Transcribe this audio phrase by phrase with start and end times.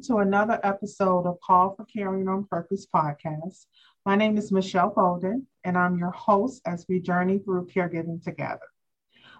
[0.00, 3.66] Welcome to another episode of Call for Caring on Purpose podcast.
[4.06, 8.64] My name is Michelle Bolden, and I'm your host as we journey through caregiving together.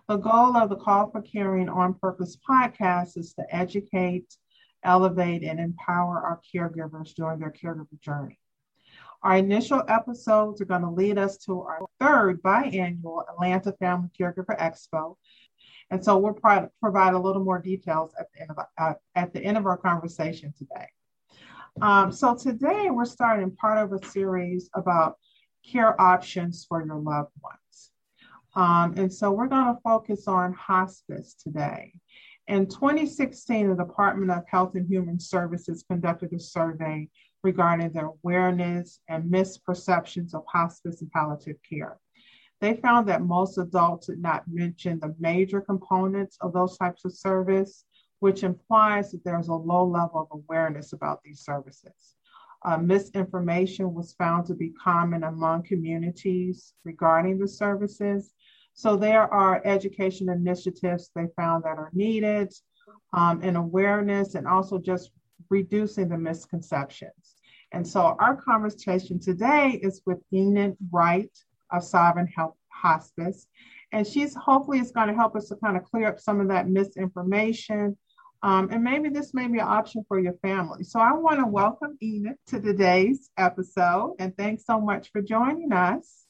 [0.09, 4.37] The goal of the Call for Caring on Purpose podcast is to educate,
[4.83, 8.39] elevate, and empower our caregivers during their caregiver journey.
[9.23, 14.59] Our initial episodes are going to lead us to our third biannual Atlanta Family Caregiver
[14.59, 15.17] Expo
[15.91, 19.33] and so we'll pro- provide a little more details at the end of, uh, at
[19.33, 20.87] the end of our conversation today.
[21.81, 25.17] Um, so today we're starting part of a series about
[25.65, 27.91] care options for your loved ones.
[28.57, 31.93] Um, and so we're going to focus on hospice today.
[32.49, 37.09] In 2016, the Department of Health and Human Services conducted a survey
[37.45, 41.99] regarding the awareness and misperceptions of hospice and palliative care.
[42.61, 47.15] They found that most adults did not mention the major components of those types of
[47.15, 47.85] service,
[48.19, 52.17] which implies that there's a low level of awareness about these services.
[52.63, 58.35] Uh, misinformation was found to be common among communities regarding the services.
[58.75, 62.53] So there are education initiatives they found that are needed
[63.15, 65.11] um, and awareness and also just
[65.49, 67.37] reducing the misconceptions.
[67.73, 71.31] And so our conversation today is with Enid Wright
[71.73, 73.47] of Sovereign Health Hospice.
[73.93, 76.49] And she's hopefully is going to help us to kind of clear up some of
[76.49, 77.97] that misinformation.
[78.43, 80.85] Um, and maybe this may be an option for your family.
[80.85, 84.17] So I want to welcome Enid to today's episode.
[84.19, 86.25] And thanks so much for joining us.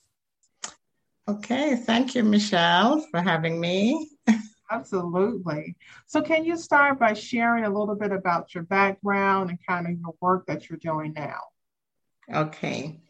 [1.28, 4.10] Okay, thank you, Michelle, for having me.
[4.70, 5.76] Absolutely.
[6.06, 9.92] So, can you start by sharing a little bit about your background and kind of
[9.92, 11.40] your work that you're doing now?
[12.32, 13.00] Okay.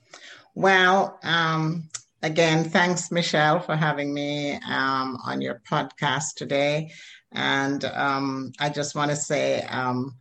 [0.55, 1.89] Well, um,
[2.23, 6.93] Again, thanks, Michelle, for having me um, on your podcast today.
[7.33, 10.17] And um, I just want to say um,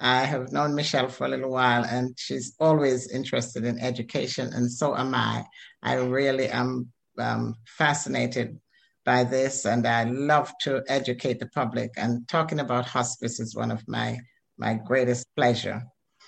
[0.00, 4.70] I have known Michelle for a little while, and she's always interested in education, and
[4.70, 5.44] so am I.
[5.82, 8.58] I really am um, fascinated
[9.04, 11.90] by this, and I love to educate the public.
[11.96, 14.18] And talking about hospice is one of my
[14.58, 15.82] my greatest pleasure.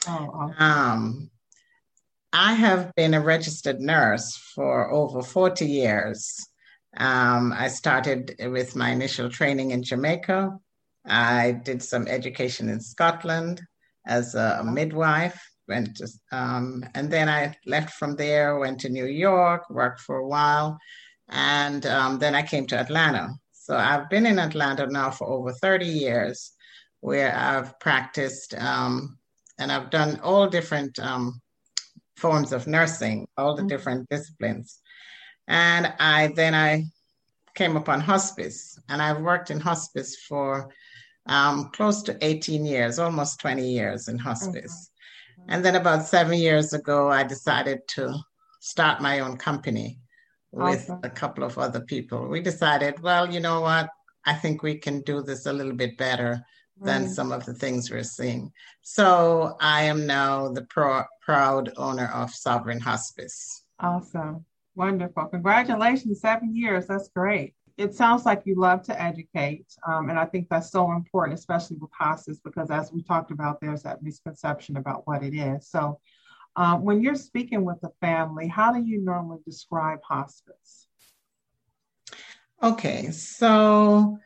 [0.07, 1.31] Oh, awesome.
[2.37, 6.37] I have been a registered nurse for over 40 years.
[6.97, 10.51] Um, I started with my initial training in Jamaica.
[11.07, 13.63] I did some education in Scotland
[14.05, 15.41] as a midwife.
[15.69, 20.17] Went to, um, and then I left from there, went to New York, worked for
[20.17, 20.77] a while,
[21.29, 23.29] and um, then I came to Atlanta.
[23.53, 26.51] So I've been in Atlanta now for over 30 years,
[27.01, 29.19] where I've practiced um,
[29.59, 31.41] and I've done all different um,
[32.17, 33.69] forms of nursing, all the mm-hmm.
[33.69, 34.81] different disciplines.
[35.49, 36.85] And I then I
[37.55, 40.71] came upon hospice, and I've worked in hospice for
[41.27, 44.91] um, close to 18 years, almost 20 years in hospice.
[45.41, 45.51] Mm-hmm.
[45.53, 48.15] And then about seven years ago, I decided to
[48.61, 49.99] start my own company
[50.53, 51.01] with awesome.
[51.03, 52.29] a couple of other people.
[52.29, 53.89] We decided, well, you know what?
[54.25, 56.43] I think we can do this a little bit better
[56.81, 58.53] than some of the things we're seeing.
[58.83, 63.65] So I am now the pro- proud owner of Sovereign Hospice.
[63.81, 64.45] Awesome.
[64.75, 65.27] Wonderful.
[65.27, 66.21] Congratulations.
[66.21, 66.87] Seven years.
[66.87, 67.55] That's great.
[67.77, 69.67] It sounds like you love to educate.
[69.87, 73.61] Um, and I think that's so important, especially with hospice, because as we talked about,
[73.61, 75.69] there's that misconception about what it is.
[75.69, 76.01] So
[76.57, 80.87] um, when you're speaking with a family, how do you normally describe hospice?
[82.63, 83.11] Okay.
[83.11, 84.19] So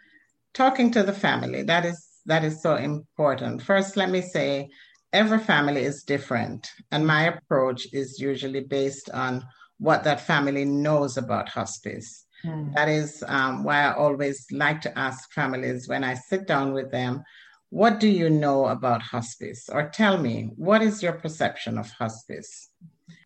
[0.52, 3.62] talking to the family, that is that is so important.
[3.62, 4.68] First, let me say
[5.12, 9.44] every family is different, and my approach is usually based on
[9.78, 12.26] what that family knows about hospice.
[12.44, 12.74] Mm.
[12.74, 16.90] That is um, why I always like to ask families when I sit down with
[16.90, 17.24] them,
[17.70, 19.68] What do you know about hospice?
[19.70, 22.68] Or tell me, what is your perception of hospice?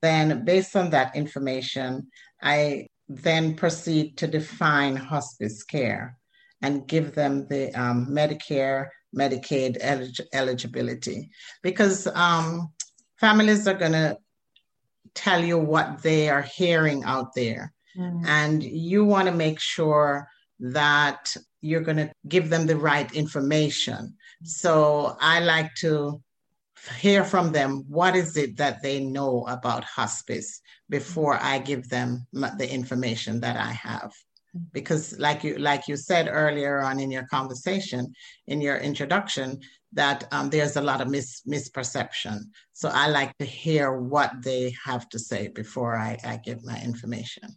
[0.01, 2.09] Then, based on that information,
[2.41, 6.17] I then proceed to define hospice care
[6.63, 11.31] and give them the um, Medicare, Medicaid elig- eligibility.
[11.63, 12.73] Because um,
[13.19, 14.17] families are going to
[15.15, 17.73] tell you what they are hearing out there.
[17.97, 18.27] Mm.
[18.27, 20.29] And you want to make sure
[20.61, 26.21] that you're going to give them the right information So I like to
[26.99, 32.27] hear from them what is it that they know about hospice before I give them
[32.33, 34.13] the information that I have
[34.73, 38.13] because like you like you said earlier on in your conversation
[38.47, 39.59] in your introduction
[39.95, 42.41] that um, there's a lot of mis- misperception.
[42.73, 46.81] So i like to hear what they have to say before I, I give my
[46.83, 47.49] information.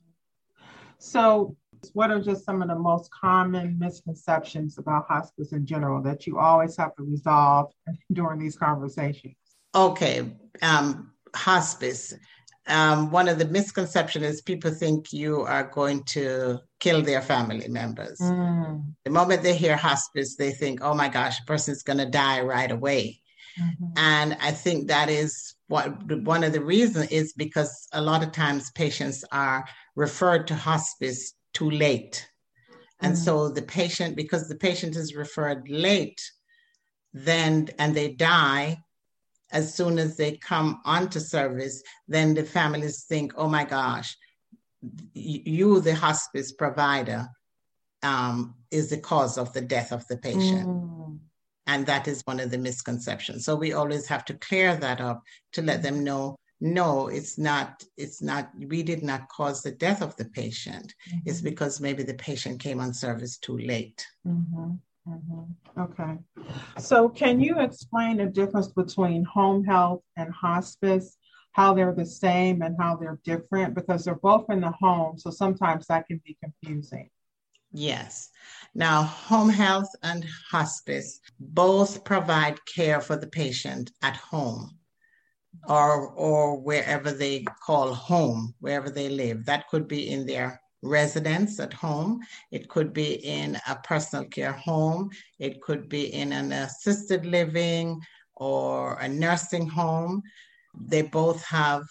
[0.98, 1.56] So
[1.94, 6.40] what are just some of the most common misconceptions about hospice in general that you
[6.40, 7.72] always have to resolve
[8.14, 9.36] during these conversations?
[9.74, 10.32] Okay
[10.62, 12.14] um, hospice
[12.68, 17.68] um, one of the misconceptions is people think you are going to kill their family
[17.68, 18.20] members.
[18.20, 18.94] Mm.
[19.04, 22.42] The moment they hear hospice, they think, oh my gosh, a person's going to die
[22.42, 23.22] right away.
[23.60, 23.86] Mm-hmm.
[23.98, 25.88] And I think that is what
[26.24, 29.66] one of the reasons is because a lot of times patients are
[29.96, 32.28] referred to hospice too late.
[33.02, 33.18] And mm.
[33.18, 36.22] so the patient, because the patient is referred late,
[37.14, 38.78] then and they die,
[39.56, 44.18] as soon as they come onto service, then the families think, oh my gosh,
[45.14, 47.26] you, the hospice provider,
[48.04, 50.68] um, is the cause of the death of the patient.
[50.68, 51.20] Mm.
[51.68, 53.46] And that is one of the misconceptions.
[53.46, 55.24] So we always have to clear that up
[55.54, 60.02] to let them know no it's not it's not we did not cause the death
[60.02, 61.20] of the patient mm-hmm.
[61.26, 64.72] it's because maybe the patient came on service too late mm-hmm.
[65.08, 65.82] Mm-hmm.
[65.82, 66.18] Okay.
[66.80, 71.18] So, can you explain the difference between home health and hospice?
[71.52, 73.76] How they're the same and how they're different?
[73.76, 75.18] Because they're both in the home.
[75.18, 77.10] So, sometimes that can be confusing.
[77.72, 78.30] Yes.
[78.74, 84.80] Now, home health and hospice both provide care for the patient at home
[85.68, 89.46] or or wherever they call home, wherever they live.
[89.46, 92.22] That could be in their residence at home.
[92.52, 95.10] It could be in a personal care home.
[95.40, 98.00] It could be in an assisted living
[98.36, 100.22] or a nursing home.
[100.80, 101.84] They both have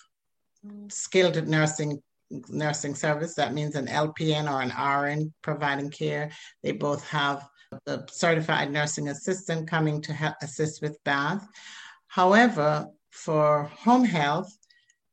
[0.89, 2.01] skilled nursing
[2.49, 3.35] nursing service.
[3.35, 6.31] That means an LPN or an RN providing care.
[6.63, 7.47] They both have
[7.87, 11.47] a certified nursing assistant coming to assist with bath.
[12.09, 14.53] However, for home health,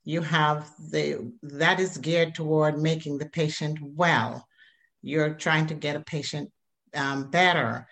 [0.04, 4.48] you have the that is geared toward making the patient well.
[5.02, 6.52] You're trying to get a patient
[6.96, 7.88] um, better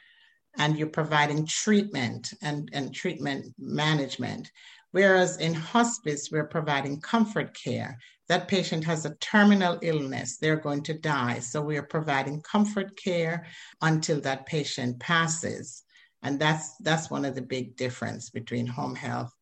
[0.58, 4.52] and you're providing treatment and, and treatment management.
[4.92, 7.98] Whereas in hospice we're providing comfort care.
[8.28, 11.40] That patient has a terminal illness they're going to die.
[11.40, 13.46] So we are providing comfort care
[13.82, 15.84] until that patient passes.
[16.24, 19.34] And that's that's one of the big difference between home health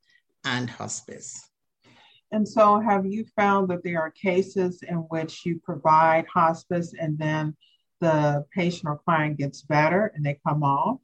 [0.45, 1.49] and hospice
[2.31, 7.17] and so, have you found that there are cases in which you provide hospice and
[7.17, 7.55] then
[8.01, 10.99] the patient or client gets better and they come off?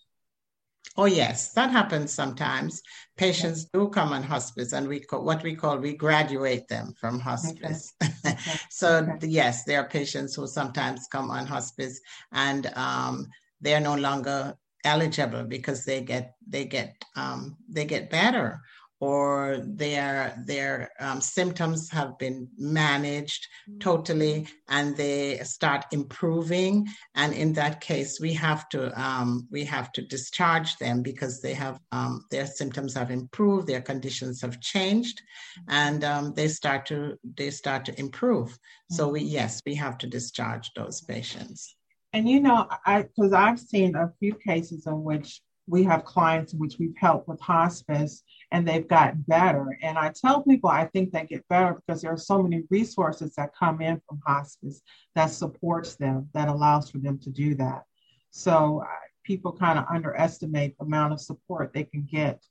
[0.96, 2.82] Oh yes, that happens sometimes.
[3.18, 7.20] Patients do come on hospice, and we call, what we call we graduate them from
[7.20, 7.94] hospice.
[8.02, 8.10] Okay.
[8.26, 8.38] Okay.
[8.70, 9.28] so okay.
[9.28, 12.00] yes, there are patients who sometimes come on hospice,
[12.32, 13.28] and um,
[13.60, 14.56] they are no longer
[14.86, 18.62] eligible because they get they get um, they get better
[19.04, 23.46] or their their um, symptoms have been managed
[23.82, 26.88] totally and they start improving.
[27.14, 31.54] And in that case we have to um, we have to discharge them because they
[31.54, 35.22] have um, their symptoms have improved their conditions have changed
[35.68, 38.58] and um, they start to they start to improve.
[38.90, 41.76] So we yes we have to discharge those patients.
[42.14, 46.54] And you know i because i've seen a few cases in which we have clients
[46.54, 49.78] in which we've helped with hospice and they've gotten better.
[49.82, 53.34] And I tell people I think they get better because there are so many resources
[53.36, 54.82] that come in from hospice
[55.16, 57.84] that supports them, that allows for them to do that.
[58.30, 58.94] So uh,
[59.24, 62.46] people kind of underestimate the amount of support they can get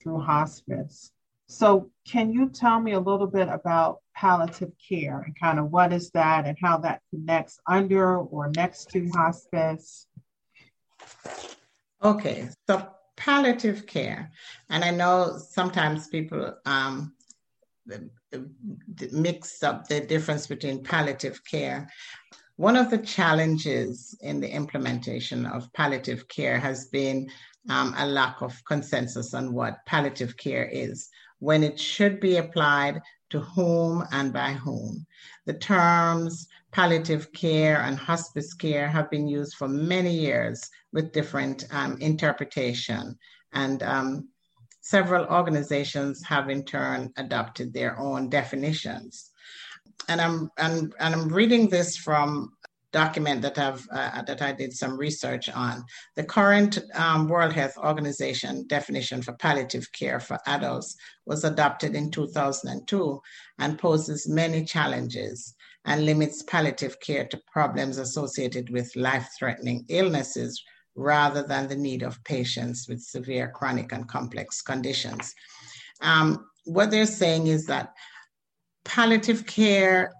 [0.00, 1.10] through hospice.
[1.50, 5.94] So, can you tell me a little bit about palliative care and kind of what
[5.94, 10.06] is that and how that connects under or next to hospice?
[12.02, 12.86] Okay, so
[13.18, 14.30] palliative care,
[14.70, 17.12] and I know sometimes people um,
[19.12, 21.88] mix up the difference between palliative care.
[22.56, 27.28] One of the challenges in the implementation of palliative care has been
[27.68, 31.10] um, a lack of consensus on what palliative care is,
[31.40, 35.06] when it should be applied to whom and by whom.
[35.44, 41.64] The terms palliative care and hospice care have been used for many years with different
[41.70, 43.16] um, interpretation.
[43.52, 44.28] And um,
[44.80, 49.30] several organizations have in turn adopted their own definitions.
[50.08, 52.52] And I'm, and, and I'm reading this from
[52.92, 55.84] document that I've uh, that I did some research on.
[56.16, 60.96] The current um, World Health Organization definition for palliative care for adults
[61.26, 63.20] was adopted in 2002
[63.58, 65.54] and poses many challenges
[65.88, 70.62] and limits palliative care to problems associated with life-threatening illnesses
[70.94, 75.34] rather than the need of patients with severe chronic and complex conditions.
[76.02, 77.94] Um, what they're saying is that
[78.84, 80.12] palliative care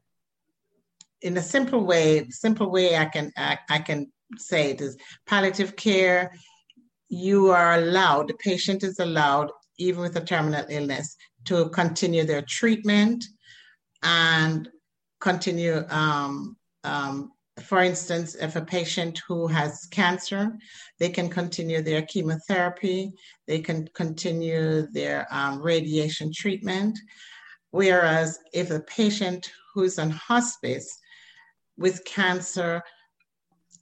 [1.21, 4.97] in a simple way, simple way I can I, I can say it is
[5.27, 6.33] palliative care.
[7.11, 11.15] You are allowed, the patient is allowed, even with a terminal illness,
[11.47, 13.25] to continue their treatment
[14.03, 14.69] and
[15.21, 15.85] continue.
[15.89, 17.33] Um, um,
[17.63, 20.57] for instance, if a patient who has cancer,
[20.99, 23.13] they can continue their chemotherapy,
[23.47, 26.99] they can continue their um, radiation treatment.
[27.71, 30.99] Whereas if a patient who's on hospice
[31.77, 32.83] with cancer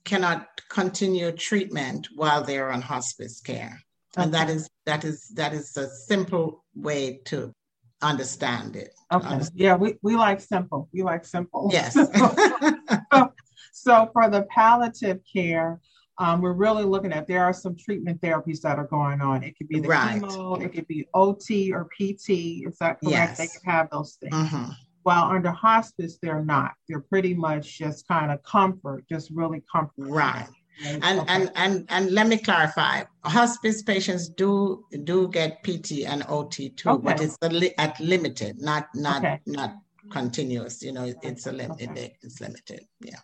[0.05, 3.79] cannot continue treatment while they're on hospice care.
[4.15, 7.53] And that is that is that is a simple way to
[8.01, 8.93] understand it.
[9.11, 9.27] Okay.
[9.27, 9.59] Understand.
[9.59, 10.89] Yeah, we, we like simple.
[10.93, 11.69] We like simple.
[11.71, 11.93] Yes.
[13.73, 15.79] so for the palliative care,
[16.19, 19.43] um, we're really looking at there are some treatment therapies that are going on.
[19.43, 20.21] It could be the right.
[20.21, 22.65] chemo, it could be OT or PT.
[22.65, 23.03] Is that correct?
[23.03, 23.37] Yes.
[23.37, 24.33] They can have those things.
[24.33, 24.71] Mm-hmm.
[25.03, 26.73] While under hospice, they're not.
[26.89, 29.93] They're pretty much just kind of comfort, just really comfort.
[29.97, 30.47] Right.
[30.85, 31.25] And, okay.
[31.27, 33.03] and and and let me clarify.
[33.23, 37.03] Hospice patients do do get PT and OT too, okay.
[37.03, 39.39] but it's li- at limited, not not okay.
[39.47, 39.75] not
[40.11, 40.83] continuous.
[40.83, 42.13] You know, it's a limit.
[42.21, 42.81] It's limited.
[43.01, 43.19] Yeah.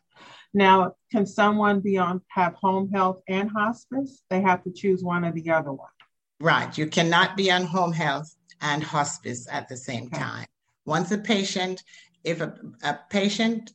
[0.54, 4.24] Now, can someone be on have home health and hospice?
[4.30, 5.90] They have to choose one or the other one.
[6.40, 6.78] Right.
[6.78, 10.46] You cannot be on home health and hospice at the same time.
[10.86, 11.84] Once a patient,
[12.24, 13.72] if a, a patient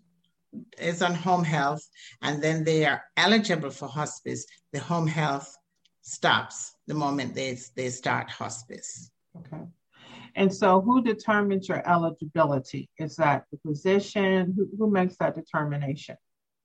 [0.78, 1.86] is on home health
[2.22, 5.56] and then they are eligible for hospice, the home health
[6.02, 9.10] stops the moment they, they start hospice.
[9.36, 9.62] Okay.
[10.34, 12.88] And so, who determines your eligibility?
[12.98, 14.54] Is that the physician?
[14.56, 16.16] Who, who makes that determination?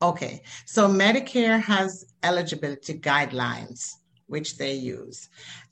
[0.01, 3.93] Okay, so Medicare has eligibility guidelines
[4.27, 5.29] which they use,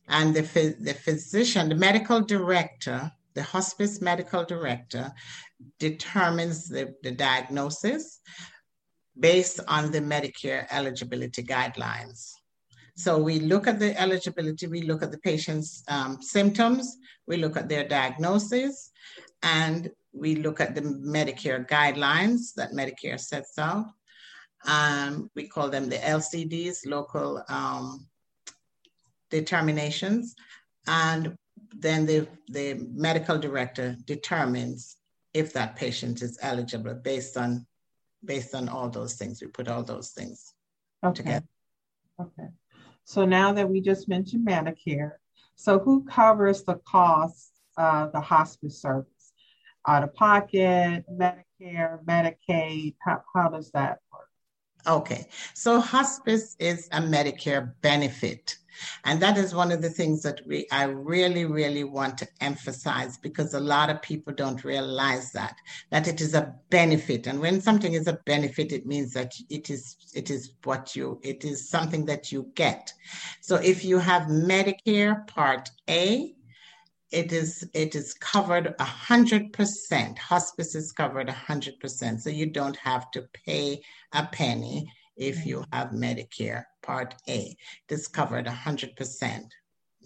[0.08, 0.42] and the,
[0.80, 5.12] the physician, the medical director, the hospice medical director
[5.80, 8.20] determines the, the diagnosis
[9.20, 12.32] based on the Medicare eligibility guidelines.
[12.96, 17.58] So we look at the eligibility, we look at the patient's um, symptoms, we look
[17.58, 18.92] at their diagnosis,
[19.44, 23.86] and we look at the Medicare guidelines that Medicare sets out.
[24.68, 28.08] Um, we call them the LCDs, local um,
[29.30, 30.36] determinations.
[30.88, 31.36] And
[31.76, 34.98] then the, the medical director determines
[35.34, 37.66] if that patient is eligible based on
[38.24, 39.42] based on all those things.
[39.42, 40.54] We put all those things
[41.04, 41.16] okay.
[41.16, 41.48] together.
[42.20, 42.50] Okay.
[43.04, 45.14] So now that we just mentioned Medicare,
[45.56, 49.34] so who covers the costs of the hospice service?
[49.88, 54.30] Out of pocket, Medicare, Medicaid, how, how does that work?
[54.88, 58.58] Okay, so hospice is a Medicare benefit.
[59.06, 63.18] And that is one of the things that we, I really, really want to emphasize
[63.18, 65.56] because a lot of people don't realize that,
[65.90, 67.28] that it is a benefit.
[67.28, 71.20] And when something is a benefit, it means that it is, it is what you,
[71.24, 72.94] it is something that you get.
[73.42, 76.36] So if you have Medicare Part A,
[77.12, 80.18] it is it is covered a hundred percent.
[80.18, 83.82] Hospice is covered a hundred percent, so you don't have to pay
[84.14, 85.76] a penny if you mm-hmm.
[85.76, 87.56] have Medicare Part A.
[87.90, 89.50] It is covered 100%.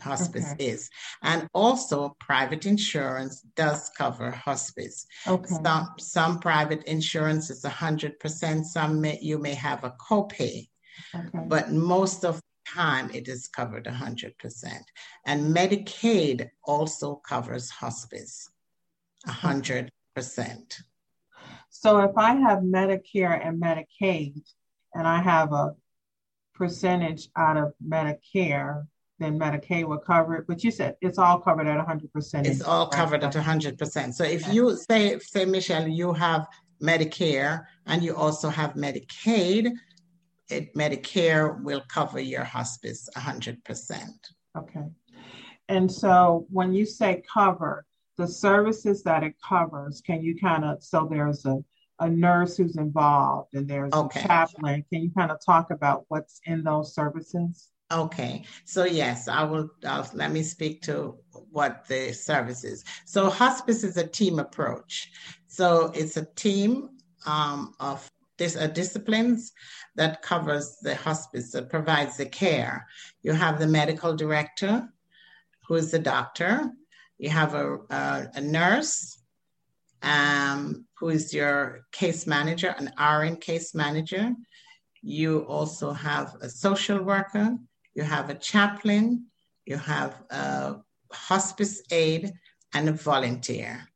[0.01, 0.65] Hospice okay.
[0.65, 0.89] is.
[1.23, 5.07] And also, private insurance does cover hospice.
[5.25, 5.55] Okay.
[5.63, 10.67] Some, some private insurance is 100%, some may, you may have a copay,
[11.15, 11.29] okay.
[11.47, 14.33] but most of the time it is covered 100%.
[15.25, 18.49] And Medicaid also covers hospice
[19.27, 19.89] 100%.
[21.69, 24.41] So if I have Medicare and Medicaid,
[24.95, 25.75] and I have a
[26.55, 28.87] percentage out of Medicare,
[29.19, 30.45] then Medicaid will cover it.
[30.47, 32.45] But you said it's all covered at 100%.
[32.45, 34.13] It's all covered at 100%.
[34.13, 36.47] So if you say, say, Michelle, you have
[36.81, 39.71] Medicare and you also have Medicaid,
[40.49, 44.01] it, Medicare will cover your hospice 100%.
[44.57, 44.83] Okay.
[45.67, 47.85] And so when you say cover,
[48.17, 51.61] the services that it covers, can you kind of, so there's a
[51.99, 54.19] a nurse who's involved and there's okay.
[54.19, 54.85] a chaplain.
[54.91, 57.69] Can you kind of talk about what's in those services?
[57.91, 59.69] Okay, so yes, I will.
[59.85, 61.15] I'll, let me speak to
[61.51, 62.83] what the service is.
[63.05, 65.11] So hospice is a team approach.
[65.47, 66.89] So it's a team
[67.27, 69.51] um, of dis- uh, disciplines
[69.95, 72.87] that covers the hospice, that provides the care.
[73.21, 74.89] You have the medical director,
[75.67, 76.71] who is the doctor.
[77.17, 79.21] You have a, a, a nurse,
[80.05, 84.33] um, who is your case manager, an RN case manager.
[85.01, 87.57] You also have a social worker,
[87.95, 89.25] you have a chaplain,
[89.65, 90.77] you have a
[91.11, 92.31] hospice aide,
[92.73, 93.87] and a volunteer.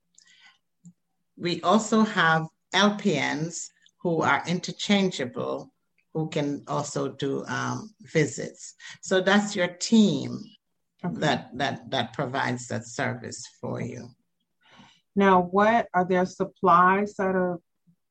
[1.38, 3.68] We also have LPNs
[4.02, 5.72] who are interchangeable,
[6.14, 8.74] who can also do um, visits.
[9.02, 10.40] So that's your team
[11.04, 11.16] okay.
[11.20, 14.10] that, that, that provides that service for you.
[15.20, 17.60] Now, what are there supplies that are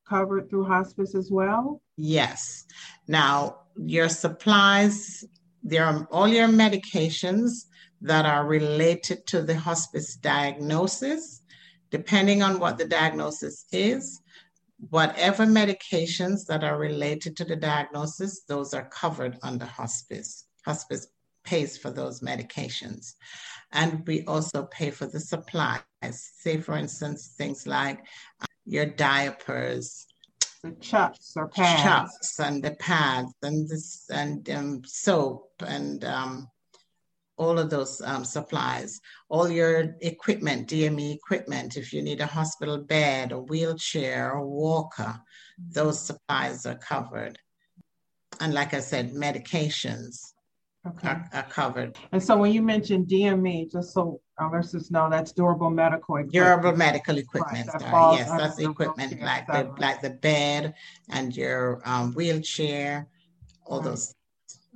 [0.07, 1.81] covered through hospice as well?
[1.97, 2.67] Yes.
[3.07, 5.25] Now, your supplies,
[5.62, 7.65] there are all your medications
[8.03, 11.41] that are related to the hospice diagnosis,
[11.91, 14.21] depending on what the diagnosis is.
[14.91, 20.45] Whatever medications that are related to the diagnosis, those are covered under hospice.
[20.67, 21.07] Hospice
[21.43, 23.15] pays for those medications.
[23.73, 25.83] And we also pay for the supplies.
[26.03, 28.01] Say, for instance, things like
[28.41, 30.07] uh, your diapers,
[30.63, 36.49] the chucks or pads, chucks and the pads and this and um, soap and um,
[37.37, 42.79] all of those um, supplies, all your equipment, DME equipment, if you need a hospital
[42.79, 45.21] bed, a wheelchair, a walker,
[45.59, 47.39] those supplies are covered.
[48.41, 50.33] And like I said, medications
[50.87, 51.09] okay.
[51.09, 51.97] are, are, covered.
[52.13, 56.33] And so when you mentioned DME, just so our listeners know, that's durable medical equipment.
[56.33, 57.69] Durable medical equipment.
[57.69, 60.75] Right, that yes, that's equipment like the like the bed
[61.11, 63.09] and your um, wheelchair,
[63.67, 63.85] all right.
[63.87, 64.15] those.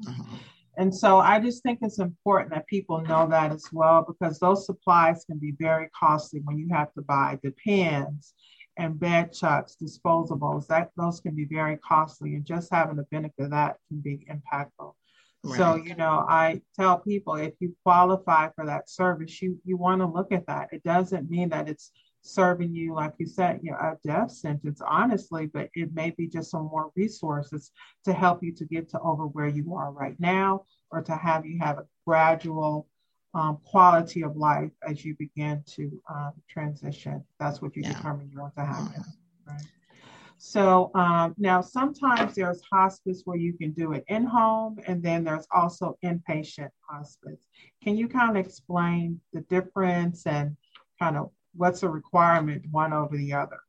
[0.07, 0.37] Uh-huh.
[0.79, 4.65] And so I just think it's important that people know that as well because those
[4.65, 8.33] supplies can be very costly when you have to buy the pens
[8.79, 10.67] and bed chucks, disposables.
[10.69, 14.27] That those can be very costly, and just having the benefit of that can be
[14.31, 14.95] impactful.
[15.45, 15.59] Right.
[15.59, 20.01] So, you know, I tell people if you qualify for that service, you you want
[20.01, 20.69] to look at that.
[20.73, 21.91] It doesn't mean that it's
[22.23, 26.29] serving you, like you said, you know, a death sentence, honestly, but it may be
[26.29, 27.73] just some more resources
[28.05, 31.45] to help you to get to over where you are right now or to have
[31.45, 32.87] you have a gradual
[33.35, 37.25] um, quality of life as you begin to um, transition.
[37.41, 37.95] That's what you yeah.
[37.95, 39.03] determine you want to happen.
[39.03, 39.51] Mm-hmm.
[39.51, 39.67] Right.
[40.45, 45.23] So um, now sometimes there's hospice where you can do it in home, and then
[45.23, 47.47] there's also inpatient hospice.
[47.81, 50.57] Can you kind of explain the difference and
[50.99, 53.61] kind of what's a requirement one over the other?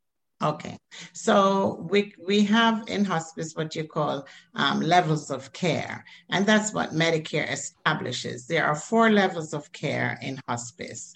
[0.41, 0.75] Okay,
[1.13, 6.73] so we we have in hospice what you call um, levels of care, and that's
[6.73, 8.47] what Medicare establishes.
[8.47, 11.15] There are four levels of care in hospice,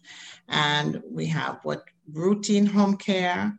[0.50, 3.58] and we have what routine home care,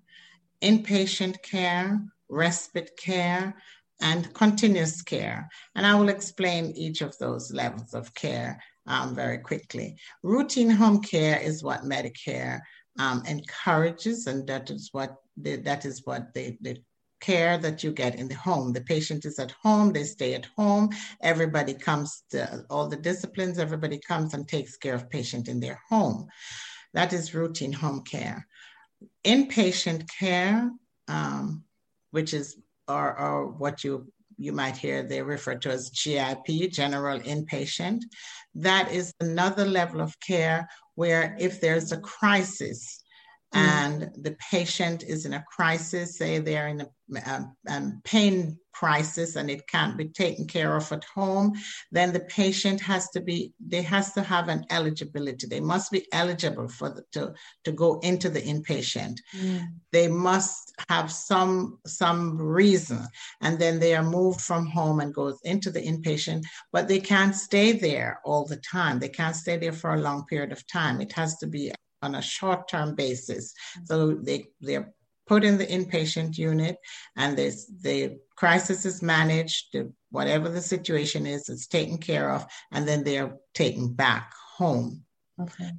[0.63, 3.55] inpatient care, respite care,
[4.01, 5.49] and continuous care.
[5.75, 9.97] And I will explain each of those levels of care um, very quickly.
[10.23, 12.61] Routine home care is what Medicare
[12.99, 16.79] um, encourages, and that is what the, that is what the, the
[17.21, 18.73] care that you get in the home.
[18.73, 20.91] The patient is at home, they stay at home.
[21.23, 25.81] Everybody comes to all the disciplines, everybody comes and takes care of patient in their
[25.89, 26.29] home.
[26.95, 28.47] That is routine home care.
[29.25, 30.71] Inpatient care,
[31.09, 31.65] um,
[32.11, 32.57] which is
[32.87, 38.03] or, or what you you might hear they refer to as GIP, general inpatient.
[38.55, 43.03] That is another level of care where if there's a crisis,
[43.55, 43.61] mm.
[43.61, 48.01] and the patient is in a crisis, say they're in a, a, um, a, um,
[48.05, 51.53] pain crisis and it can't be taken care of at home,
[51.91, 55.47] then the patient has to be, they has to have an eligibility.
[55.49, 57.35] They must be eligible for the, to,
[57.65, 59.17] to go into the inpatient.
[59.37, 59.65] Mm.
[59.91, 63.01] They must have some some reason.
[63.41, 67.35] And then they are moved from home and goes into the inpatient, but they can't
[67.35, 68.99] stay there all the time.
[68.99, 71.01] They can't stay there for a long period of time.
[71.01, 73.53] It has to be on a short term basis.
[73.85, 74.93] So they, they're
[75.27, 76.77] put in the inpatient unit
[77.17, 79.77] and this, the crisis is managed,
[80.11, 85.05] whatever the situation is, it's taken care of, and then they're taken back home.
[85.41, 85.71] Okay.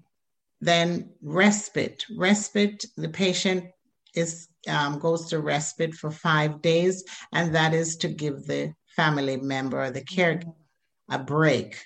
[0.62, 2.05] Then respite.
[2.15, 3.65] Respite, the patient
[4.15, 9.38] is um, goes to respite for five days, and that is to give the family
[9.38, 10.53] member or the caregiver
[11.10, 11.77] a break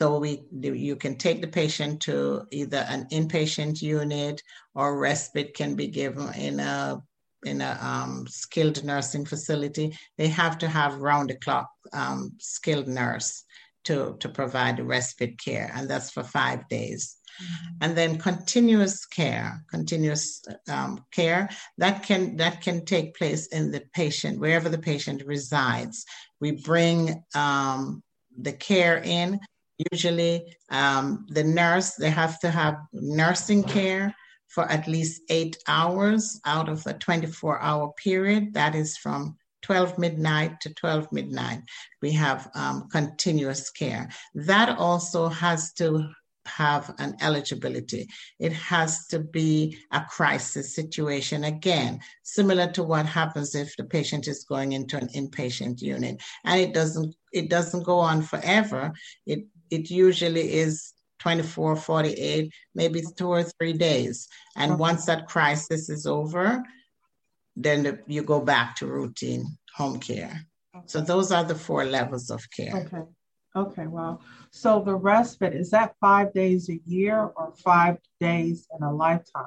[0.00, 4.42] so we you can take the patient to either an inpatient unit
[4.74, 7.02] or respite can be given in a
[7.44, 9.96] in a um, skilled nursing facility.
[10.18, 13.44] They have to have round the clock um, skilled nurse
[13.84, 17.16] to, to provide respite care, and that's for five days.
[17.40, 17.76] Mm-hmm.
[17.82, 23.82] And then continuous care, continuous um, care that can that can take place in the
[23.94, 26.04] patient wherever the patient resides.
[26.40, 28.02] We bring um,
[28.38, 29.40] the care in.
[29.92, 34.14] Usually, um, the nurse they have to have nursing care
[34.48, 38.54] for at least eight hours out of a 24 hour period.
[38.54, 41.60] That is from 12 midnight to 12 midnight.
[42.00, 44.08] We have um, continuous care.
[44.34, 46.08] That also has to
[46.46, 48.08] have an eligibility.
[48.38, 51.44] It has to be a crisis situation.
[51.44, 56.22] Again, similar to what happens if the patient is going into an inpatient unit.
[56.44, 58.92] And it doesn't it doesn't go on forever.
[59.26, 64.28] It it usually is 24, 48, maybe two or three days.
[64.56, 64.78] And okay.
[64.78, 66.62] once that crisis is over,
[67.56, 70.46] then the, you go back to routine home care.
[70.74, 70.84] Okay.
[70.86, 72.86] So those are the four levels of care.
[72.86, 73.02] Okay.
[73.56, 78.84] Okay, well, so the respite is that five days a year or five days in
[78.84, 79.46] a lifetime?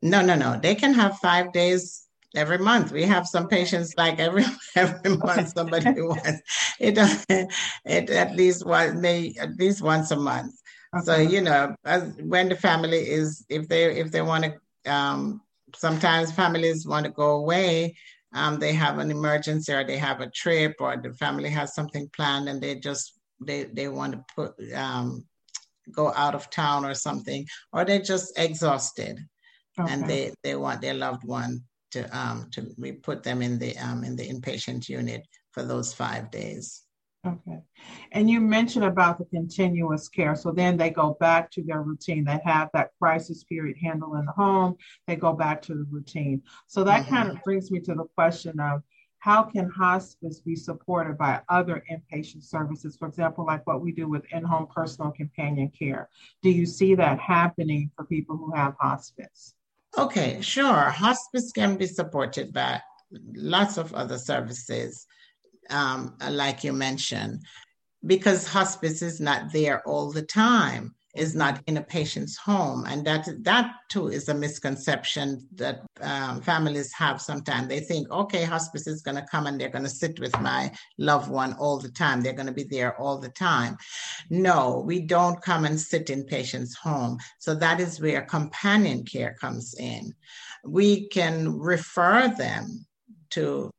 [0.00, 0.60] No, no, no.
[0.62, 2.92] They can have five days every month.
[2.92, 4.44] We have some patients like every
[4.76, 6.40] every month somebody wants
[6.78, 7.48] it.
[7.84, 10.54] It at least one may at least once a month.
[10.96, 11.04] Okay.
[11.04, 15.40] So you know, as, when the family is if they if they want to, um,
[15.74, 17.96] sometimes families want to go away.
[18.34, 22.10] Um, they have an emergency or they have a trip or the family has something
[22.14, 25.24] planned and they just they they want to put um,
[25.90, 29.18] go out of town or something, or they're just exhausted,
[29.78, 29.92] okay.
[29.92, 33.76] and they they want their loved one to um to we put them in the
[33.78, 36.82] um in the inpatient unit for those five days.
[37.26, 37.58] Okay.
[38.12, 40.36] And you mentioned about the continuous care.
[40.36, 42.24] So then they go back to their routine.
[42.24, 44.76] They have that crisis period handled in the home.
[45.06, 46.42] They go back to the routine.
[46.68, 47.14] So that mm-hmm.
[47.14, 48.82] kind of brings me to the question of
[49.18, 54.08] how can hospice be supported by other inpatient services, for example, like what we do
[54.08, 56.08] with in home personal companion care?
[56.42, 59.54] Do you see that happening for people who have hospice?
[59.98, 60.90] Okay, sure.
[60.90, 62.80] Hospice can be supported by
[63.34, 65.04] lots of other services,
[65.70, 67.40] um, like you mentioned,
[68.06, 72.84] because hospice is not there all the time is not in a patient's home.
[72.86, 77.68] And that that too is a misconception that um, families have sometimes.
[77.68, 80.70] They think okay hospice is going to come and they're going to sit with my
[80.98, 82.20] loved one all the time.
[82.20, 83.76] They're going to be there all the time.
[84.30, 87.18] No we don't come and sit in patient's home.
[87.38, 90.14] So that is where companion care comes in.
[90.64, 92.86] We can refer them
[93.30, 93.70] to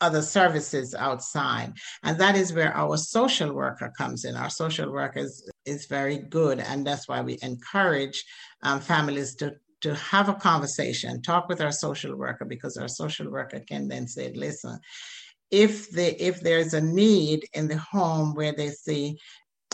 [0.00, 1.72] other services outside.
[2.02, 4.36] And that is where our social worker comes in.
[4.36, 6.60] Our social worker is, is very good.
[6.60, 8.24] And that's why we encourage
[8.62, 13.30] um, families to, to have a conversation, talk with our social worker, because our social
[13.30, 14.78] worker can then say, listen,
[15.50, 19.16] if the if there's a need in the home where they see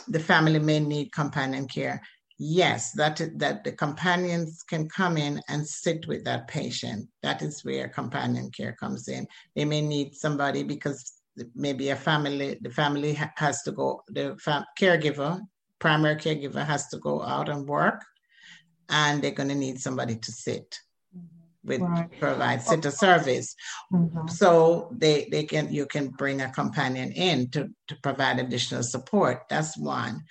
[0.09, 2.03] the family may need companion care,
[2.41, 7.07] yes, that that the companions can come in and sit with that patient.
[7.23, 9.27] That is where companion care comes in.
[9.55, 11.13] They may need somebody because
[11.55, 15.41] maybe a family, the family has to go, the fam- caregiver,
[15.79, 18.03] primary caregiver has to go out and work,
[18.89, 20.79] and they're going to need somebody to sit
[21.63, 22.09] with right.
[22.19, 23.55] provide sitter service.
[23.93, 24.29] Mm-hmm.
[24.29, 29.43] So they they can you can bring a companion in to to provide additional support.
[29.51, 30.25] That's one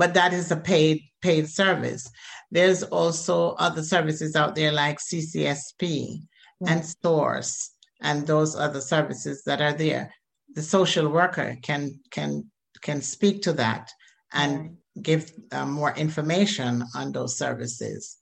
[0.00, 2.10] but that is a paid paid service.
[2.50, 6.22] There's also other services out there like CCSP
[6.66, 10.14] and SOURCE and those other services that are there.
[10.54, 13.90] The social worker can can can speak to that
[14.32, 18.16] and give uh, more information on those services.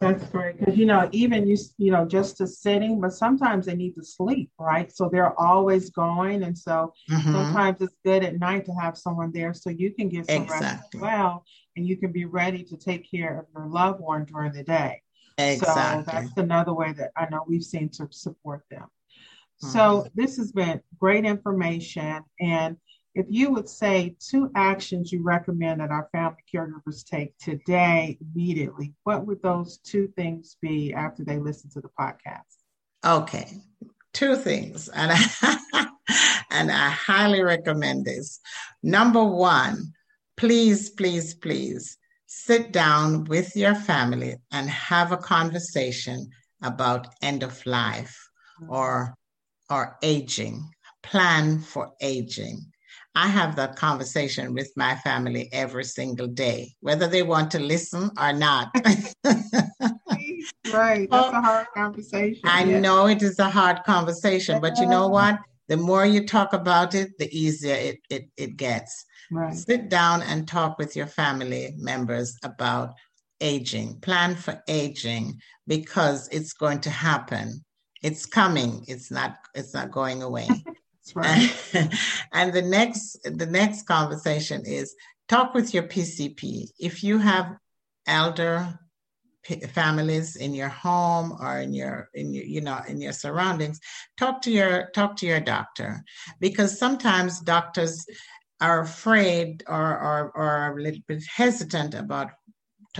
[0.00, 3.74] That's great because you know even you you know just to sitting, but sometimes they
[3.74, 4.94] need to sleep, right?
[4.94, 7.32] So they're always going, and so mm-hmm.
[7.32, 10.66] sometimes it's good at night to have someone there so you can get some exactly.
[10.68, 11.44] rest as well,
[11.76, 15.02] and you can be ready to take care of your loved one during the day.
[15.36, 16.04] Exactly.
[16.04, 18.82] So that's another way that I know we've seen to support them.
[19.62, 19.68] Mm-hmm.
[19.70, 22.76] So this has been great information, and
[23.18, 28.94] if you would say two actions you recommend that our family caregivers take today immediately,
[29.02, 32.42] what would those two things be after they listen to the podcast?
[33.04, 33.50] Okay,
[34.12, 35.86] two things, and I,
[36.52, 38.38] and I highly recommend this.
[38.84, 39.94] Number one,
[40.36, 46.30] please, please, please sit down with your family and have a conversation
[46.62, 48.16] about end of life
[48.62, 48.72] mm-hmm.
[48.72, 49.14] or
[49.68, 50.70] or aging.
[51.02, 52.70] Plan for aging
[53.18, 58.12] I have that conversation with my family every single day, whether they want to listen
[58.16, 58.70] or not.
[60.72, 61.08] right.
[61.10, 62.42] That's a hard conversation.
[62.44, 62.78] I yeah.
[62.78, 65.40] know it is a hard conversation, but you know what?
[65.66, 69.04] The more you talk about it, the easier it, it, it gets.
[69.32, 69.52] Right.
[69.52, 72.94] Sit down and talk with your family members about
[73.40, 73.98] aging.
[73.98, 77.64] Plan for aging because it's going to happen.
[78.00, 78.84] It's coming.
[78.86, 79.38] It's not.
[79.56, 80.46] It's not going away.
[81.14, 81.50] Right.
[82.32, 84.94] And, the next the next conversation is
[85.28, 86.68] talk with your PCP.
[86.78, 87.56] If you have
[88.06, 88.78] elder
[89.72, 93.80] families in your home or in your in your you know in your surroundings
[94.18, 96.04] talk to your talk to your doctor
[96.38, 98.04] because sometimes doctors
[98.60, 102.30] are afraid or or, or a little bit hesitant about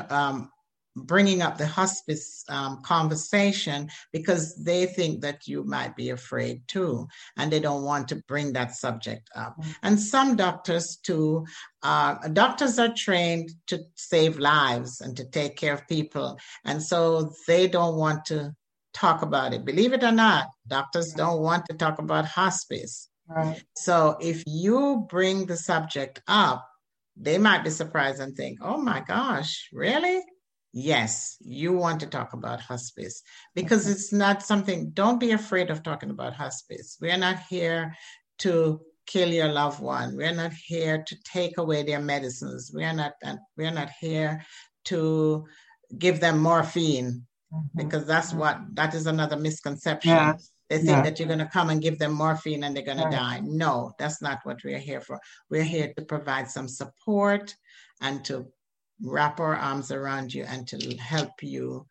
[0.09, 0.51] um,
[0.97, 7.07] bringing up the hospice um, conversation because they think that you might be afraid too,
[7.37, 9.57] and they don't want to bring that subject up.
[9.59, 9.71] Mm-hmm.
[9.83, 11.47] And some doctors too,
[11.83, 17.33] uh, doctors are trained to save lives and to take care of people, and so
[17.47, 18.55] they don't want to
[18.95, 19.65] talk about it.
[19.65, 23.09] Believe it or not, doctors don't want to talk about hospice.
[23.29, 23.63] Right.
[23.77, 26.67] So if you bring the subject up,
[27.15, 30.23] they might be surprised and think, "Oh my gosh, really?"
[30.73, 33.23] Yes, you want to talk about hospice
[33.55, 33.93] because okay.
[33.93, 36.99] it's not something, don't be afraid of talking about hospice.
[37.01, 37.95] We're not here
[38.41, 40.17] to kill your loved one.
[40.17, 42.71] We're not here to take away their medicines.
[42.73, 43.15] We're not
[43.57, 44.45] we're not here
[44.87, 45.47] to
[45.99, 47.77] give them morphine mm-hmm.
[47.77, 50.11] because that's what that is another misconception.
[50.11, 50.51] Yes.
[50.69, 51.03] They think yeah.
[51.03, 53.11] that you're going to come and give them morphine and they're going right.
[53.11, 53.41] to die.
[53.43, 55.19] No, that's not what we're here for.
[55.49, 57.57] We're here to provide some support
[58.03, 58.49] and to
[59.03, 61.87] wrap our arms around you and to help you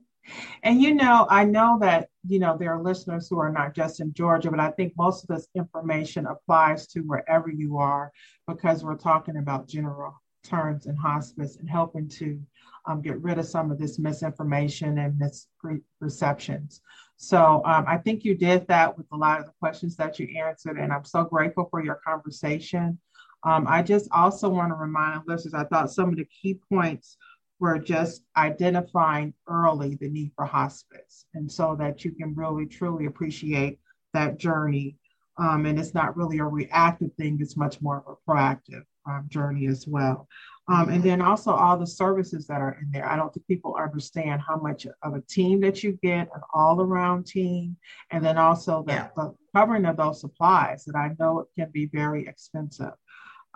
[0.62, 4.01] And you know, I know that, you know, there are listeners who are not just
[4.01, 8.12] in Georgia, but I think most of this information applies to wherever you are
[8.47, 10.14] because we're talking about general
[10.45, 12.40] terms in hospice and helping to
[12.87, 16.81] um, get rid of some of this misinformation and misperceptions.
[17.16, 20.29] So um, I think you did that with a lot of the questions that you
[20.38, 22.98] answered, and I'm so grateful for your conversation.
[23.44, 27.16] Um, I just also want to remind listeners, I thought some of the key points
[27.61, 33.07] were just identifying early the need for hospice, and so that you can really truly
[33.07, 33.79] appreciate
[34.12, 34.96] that journey.
[35.37, 39.27] Um, and it's not really a reactive thing, it's much more of a proactive um,
[39.29, 40.29] journey as well.
[40.67, 43.07] Um, and then also all the services that are in there.
[43.07, 46.81] I don't think people understand how much of a team that you get, an all
[46.81, 47.77] around team,
[48.11, 49.09] and then also the, yeah.
[49.14, 52.93] the, covering of those supplies that I know it can be very expensive.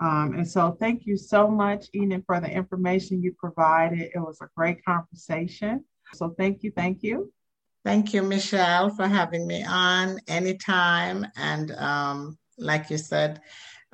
[0.01, 4.11] Um, and so thank you so much, Enid, for the information you provided.
[4.15, 5.85] It was a great conversation.
[6.15, 7.33] So thank you, thank you.
[7.85, 11.27] Thank you, Michelle, for having me on anytime.
[11.37, 13.41] And um, like you said,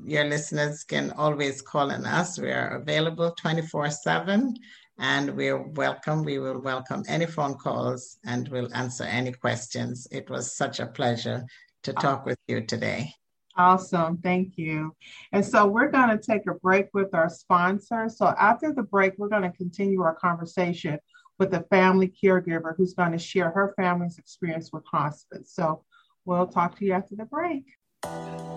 [0.03, 2.39] your listeners can always call on us.
[2.39, 4.55] We are available 24 7
[4.99, 6.25] and we're welcome.
[6.25, 10.07] We will welcome any phone calls and we'll answer any questions.
[10.11, 11.45] It was such a pleasure
[11.85, 13.13] to talk with you today.
[13.57, 14.19] Awesome.
[14.19, 14.95] Thank you.
[15.33, 18.09] And so we're going to take a break with our sponsor.
[18.09, 20.99] So after the break, we're going to continue our conversation
[21.39, 25.53] with a family caregiver who's going to share her family's experience with hospice.
[25.53, 25.85] So
[26.25, 27.65] we'll talk to you after the break.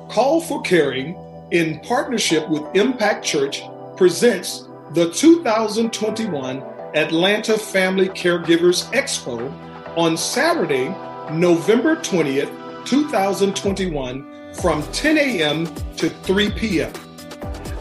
[0.09, 1.15] Call for Caring,
[1.51, 3.61] in partnership with Impact Church,
[3.95, 6.61] presents the 2021
[6.93, 9.51] Atlanta Family Caregivers Expo
[9.97, 10.89] on Saturday,
[11.31, 15.65] November 20th, 2021, from 10 a.m.
[15.95, 16.93] to 3 p.m.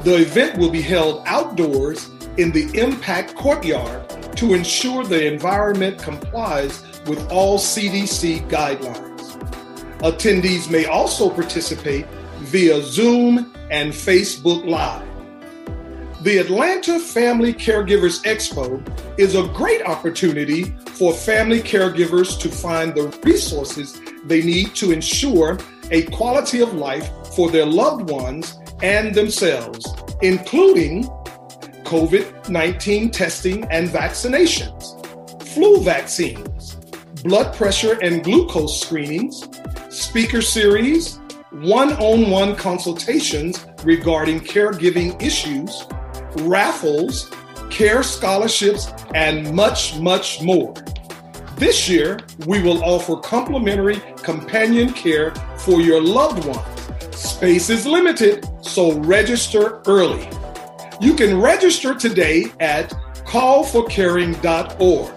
[0.03, 6.83] The event will be held outdoors in the Impact Courtyard to ensure the environment complies
[7.07, 9.16] with all CDC guidelines.
[10.01, 12.07] Attendees may also participate
[12.41, 15.07] via Zoom and Facebook Live.
[16.23, 18.83] The Atlanta Family Caregivers Expo
[19.19, 25.59] is a great opportunity for family caregivers to find the resources they need to ensure
[25.91, 29.87] a quality of life for their loved ones and themselves,
[30.21, 31.05] including
[31.85, 34.83] COVID 19 testing and vaccinations,
[35.55, 36.75] flu vaccines,
[37.23, 39.47] blood pressure and glucose screenings,
[39.97, 41.19] speaker series,
[41.51, 45.87] one on one consultations regarding caregiving issues,
[46.47, 47.31] raffles,
[47.71, 50.75] care scholarships, and much, much more.
[51.57, 57.17] This year, we will offer complimentary companion care for your loved ones.
[57.17, 60.29] Space is limited, so register early.
[61.01, 62.91] You can register today at
[63.25, 65.13] callforcaring.org.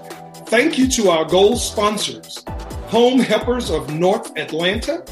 [0.47, 2.45] Thank you to our gold sponsors
[2.89, 5.05] Home Helpers of North Atlanta,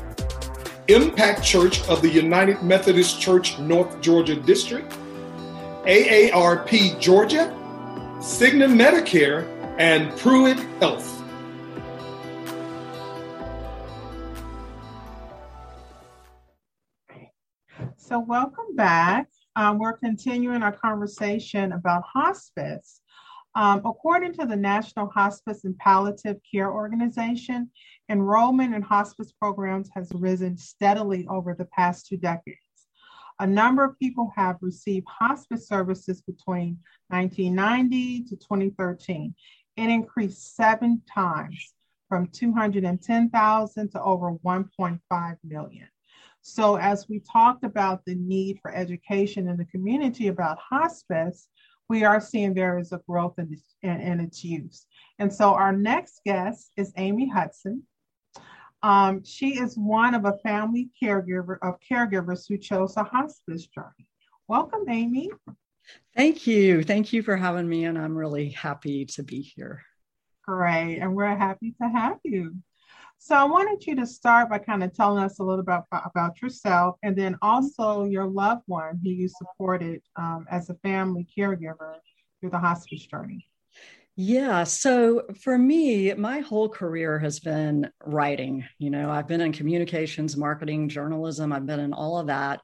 [0.87, 4.91] Impact Church of the United Methodist Church North Georgia District,
[5.85, 7.55] AARP Georgia,
[8.17, 9.45] Cigna Medicare,
[9.77, 11.21] and Pruitt Health.
[17.97, 19.29] So, welcome back.
[19.55, 23.01] Um, we're continuing our conversation about hospice.
[23.57, 27.71] Um, according to the National Hospice and Palliative Care Organization,
[28.07, 32.59] enrollment in hospice programs has risen steadily over the past two decades.
[33.39, 39.33] A number of people have received hospice services between 1990 to 2013.
[39.75, 41.73] It increased seven times
[42.09, 45.87] from 210,000 to over 1.5 million.
[46.43, 51.47] So, as we talked about the need for education in the community about hospice,
[51.89, 54.85] we are seeing there is a growth in, this, in, in its use.
[55.19, 57.83] And so, our next guest is Amy Hudson.
[58.83, 64.07] Um, she is one of a family caregiver of caregivers who chose a hospice journey.
[64.47, 65.31] Welcome, Amy.
[66.15, 66.83] Thank you.
[66.83, 69.83] Thank you for having me, and I'm really happy to be here.
[70.43, 72.55] Great, and we're happy to have you.
[73.19, 76.41] So I wanted you to start by kind of telling us a little about about
[76.41, 81.95] yourself, and then also your loved one who you supported um, as a family caregiver
[82.39, 83.47] through the hospice journey.
[84.15, 84.63] Yeah.
[84.63, 88.65] So for me, my whole career has been writing.
[88.79, 91.53] You know, I've been in communications, marketing, journalism.
[91.53, 92.61] I've been in all of that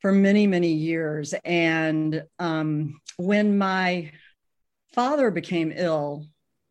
[0.00, 1.34] for many, many years.
[1.44, 4.12] And um, when my
[4.94, 6.24] father became ill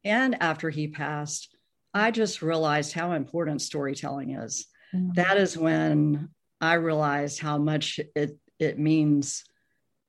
[0.03, 1.55] and after he passed,
[1.97, 4.67] I just realized how important storytelling is.
[4.93, 5.13] Mm-hmm.
[5.13, 6.29] That is when
[6.61, 9.43] I realized how much it it means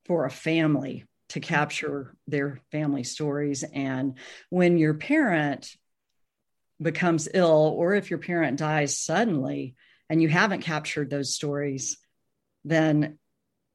[0.07, 4.15] for a family to capture their family stories and
[4.49, 5.71] when your parent
[6.81, 9.75] becomes ill or if your parent dies suddenly
[10.09, 11.99] and you haven't captured those stories
[12.65, 13.19] then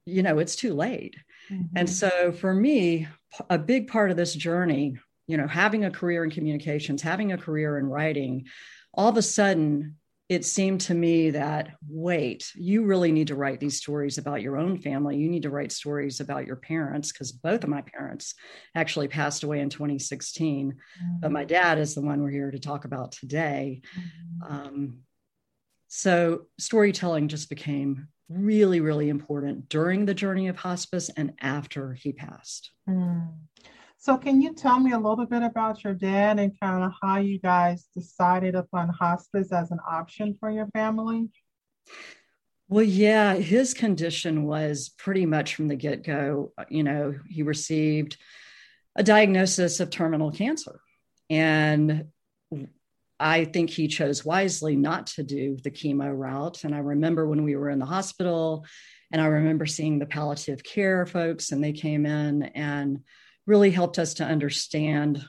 [0.06, 1.16] you know it's too late
[1.52, 1.66] mm-hmm.
[1.76, 3.08] and so for me
[3.50, 4.98] a big part of this journey
[5.28, 8.46] you know, having a career in communications, having a career in writing,
[8.94, 9.96] all of a sudden
[10.30, 14.58] it seemed to me that wait, you really need to write these stories about your
[14.58, 15.18] own family.
[15.18, 18.34] You need to write stories about your parents because both of my parents
[18.74, 20.72] actually passed away in 2016.
[20.72, 21.20] Mm-hmm.
[21.20, 23.82] But my dad is the one we're here to talk about today.
[23.98, 24.54] Mm-hmm.
[24.54, 24.98] Um,
[25.90, 32.14] so storytelling just became really, really important during the journey of hospice and after he
[32.14, 32.72] passed.
[32.90, 33.34] Mm.
[34.04, 37.20] So, can you tell me a little bit about your dad and kind of how
[37.20, 41.30] you guys decided upon hospice as an option for your family?
[42.68, 46.52] Well, yeah, his condition was pretty much from the get go.
[46.68, 48.18] You know, he received
[48.98, 50.82] a diagnosis of terminal cancer.
[51.30, 52.08] And
[53.22, 56.66] I think he chose wisely not to do the chemo route.
[56.66, 58.66] And I remember when we were in the hospital,
[59.14, 63.00] and I remember seeing the palliative care folks, and they came in and
[63.46, 65.26] really helped us to understand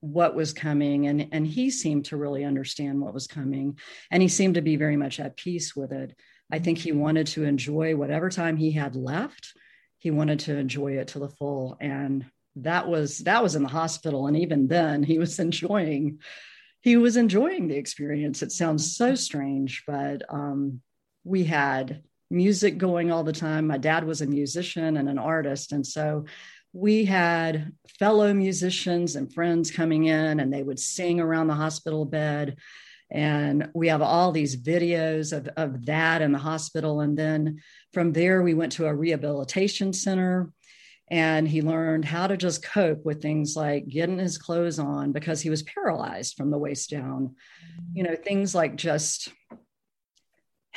[0.00, 1.06] what was coming.
[1.06, 3.78] And and he seemed to really understand what was coming.
[4.10, 6.14] And he seemed to be very much at peace with it.
[6.50, 9.52] I think he wanted to enjoy whatever time he had left.
[9.98, 11.76] He wanted to enjoy it to the full.
[11.80, 12.24] And
[12.56, 14.26] that was that was in the hospital.
[14.26, 16.20] And even then he was enjoying
[16.80, 18.42] he was enjoying the experience.
[18.42, 20.80] It sounds so strange but um,
[21.24, 23.66] we had music going all the time.
[23.66, 25.72] My dad was a musician and an artist.
[25.72, 26.26] And so
[26.78, 32.04] we had fellow musicians and friends coming in and they would sing around the hospital
[32.04, 32.56] bed.
[33.10, 37.00] And we have all these videos of, of that in the hospital.
[37.00, 37.58] And then
[37.92, 40.52] from there we went to a rehabilitation center
[41.10, 45.40] and he learned how to just cope with things like getting his clothes on because
[45.40, 47.34] he was paralyzed from the waist down.
[47.92, 49.32] You know things like just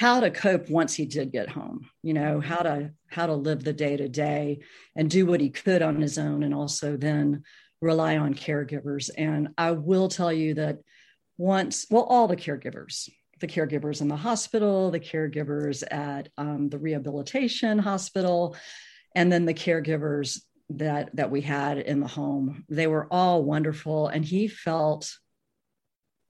[0.02, 3.64] how to cope once he did get home you know how to how to live
[3.64, 4.60] the day to day
[4.96, 7.44] and do what he could on his own and also then
[7.82, 10.80] rely on caregivers and i will tell you that
[11.38, 13.10] once well all the caregivers
[13.42, 18.56] the caregivers in the hospital the caregivers at um, the rehabilitation hospital
[19.14, 20.40] and then the caregivers
[20.78, 22.64] that that we had in the home.
[22.70, 25.12] They were all wonderful, and he felt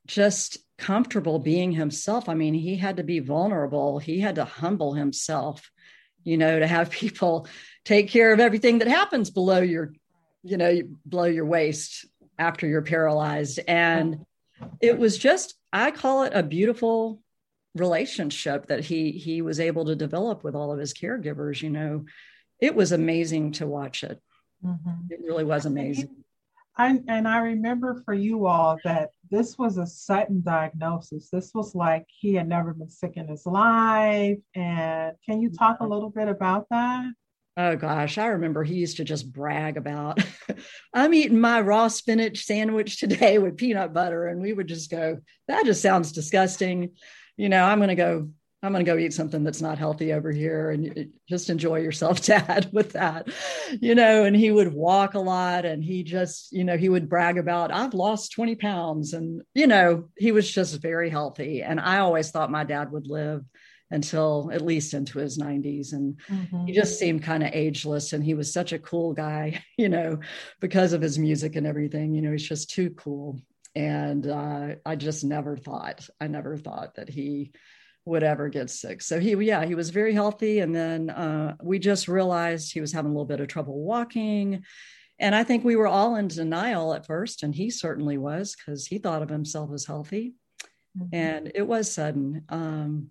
[0.07, 2.27] just comfortable being himself.
[2.27, 3.99] I mean, he had to be vulnerable.
[3.99, 5.71] He had to humble himself,
[6.23, 7.47] you know, to have people
[7.85, 9.93] take care of everything that happens below your,
[10.43, 12.05] you know, below your waist
[12.37, 13.59] after you're paralyzed.
[13.67, 14.25] And
[14.81, 17.21] it was just, I call it a beautiful
[17.75, 22.03] relationship that he he was able to develop with all of his caregivers you know
[22.59, 24.19] it was amazing to watch it
[24.61, 24.89] mm-hmm.
[25.09, 26.09] it really was amazing
[26.75, 31.29] I, and I remember for you all that this was a sudden diagnosis.
[31.31, 34.37] This was like he had never been sick in his life.
[34.53, 37.05] And can you talk a little bit about that?
[37.57, 40.23] Oh gosh, I remember he used to just brag about,
[40.93, 44.27] I'm eating my raw spinach sandwich today with peanut butter.
[44.27, 46.91] And we would just go, that just sounds disgusting.
[47.37, 48.29] You know, I'm going to go
[48.63, 52.21] I'm going to go eat something that's not healthy over here and just enjoy yourself,
[52.25, 53.27] dad, with that,
[53.79, 54.23] you know.
[54.23, 57.71] And he would walk a lot and he just, you know, he would brag about,
[57.71, 59.13] I've lost 20 pounds.
[59.13, 61.63] And, you know, he was just very healthy.
[61.63, 63.43] And I always thought my dad would live
[63.89, 65.93] until at least into his 90s.
[65.93, 66.65] And mm-hmm.
[66.65, 68.13] he just seemed kind of ageless.
[68.13, 70.19] And he was such a cool guy, you know,
[70.59, 72.13] because of his music and everything.
[72.13, 73.41] You know, he's just too cool.
[73.73, 77.53] And uh, I just never thought, I never thought that he,
[78.05, 79.01] would ever get sick.
[79.01, 80.59] So he, yeah, he was very healthy.
[80.59, 84.63] And then uh, we just realized he was having a little bit of trouble walking.
[85.19, 88.87] And I think we were all in denial at first, and he certainly was because
[88.87, 90.33] he thought of himself as healthy.
[90.97, 91.15] Mm-hmm.
[91.15, 92.43] And it was sudden.
[92.49, 93.09] Um,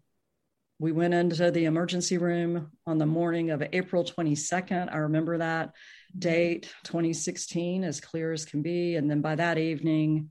[0.80, 4.92] we went into the emergency room on the morning of April 22nd.
[4.92, 6.18] I remember that mm-hmm.
[6.18, 8.96] date, 2016, as clear as can be.
[8.96, 10.30] And then by that evening,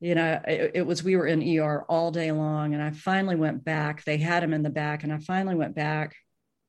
[0.00, 3.36] you know it, it, was we were in er all day long and i finally
[3.36, 6.14] went back they had him in the back and i finally went back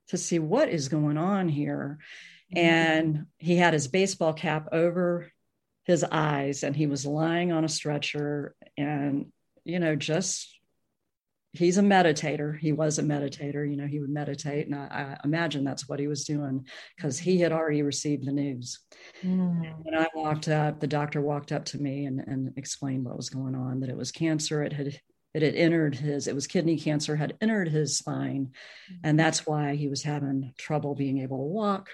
[0.08, 2.00] to see what is going on here
[2.54, 2.66] mm-hmm.
[2.66, 5.30] and he had his baseball cap over
[5.86, 9.32] his eyes and he was lying on a stretcher and
[9.64, 10.57] you know just
[11.58, 12.58] he's a meditator.
[12.58, 13.70] He was a meditator.
[13.70, 17.18] You know, he would meditate, and I, I imagine that's what he was doing because
[17.18, 18.80] he had already received the news.
[19.24, 19.74] Mm.
[19.82, 23.30] When I walked up, the doctor walked up to me and, and explained what was
[23.30, 23.80] going on.
[23.80, 24.64] That it was cancer.
[24.64, 25.00] It had
[25.34, 26.28] it had entered his.
[26.28, 27.16] It was kidney cancer.
[27.16, 28.52] Had entered his spine,
[29.04, 29.22] and mm.
[29.22, 31.90] that's why he was having trouble being able to walk.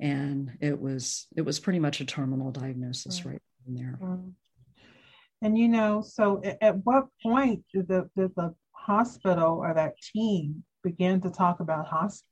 [0.00, 3.26] And it was it was pretty much a terminal diagnosis mm.
[3.26, 3.98] right, right in there.
[4.02, 4.32] Mm.
[5.42, 10.00] And you know, so at, at what point did the did the hospital or that
[10.00, 12.24] team began to talk about hospice?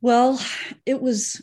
[0.00, 0.40] Well,
[0.86, 1.42] it was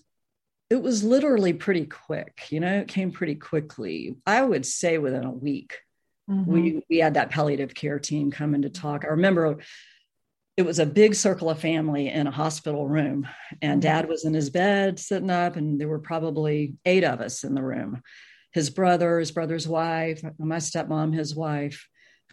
[0.69, 2.47] it was literally pretty quick.
[2.49, 4.17] You know, it came pretty quickly.
[4.25, 5.79] I would say within a week.
[6.29, 6.51] Mm-hmm.
[6.51, 9.05] We we had that palliative care team come in to talk.
[9.05, 9.57] I remember
[10.57, 13.27] it was a big circle of family in a hospital room
[13.61, 13.91] and mm-hmm.
[13.91, 17.53] dad was in his bed sitting up and there were probably eight of us in
[17.53, 18.01] the room
[18.51, 21.87] his brother his brother's wife my stepmom his wife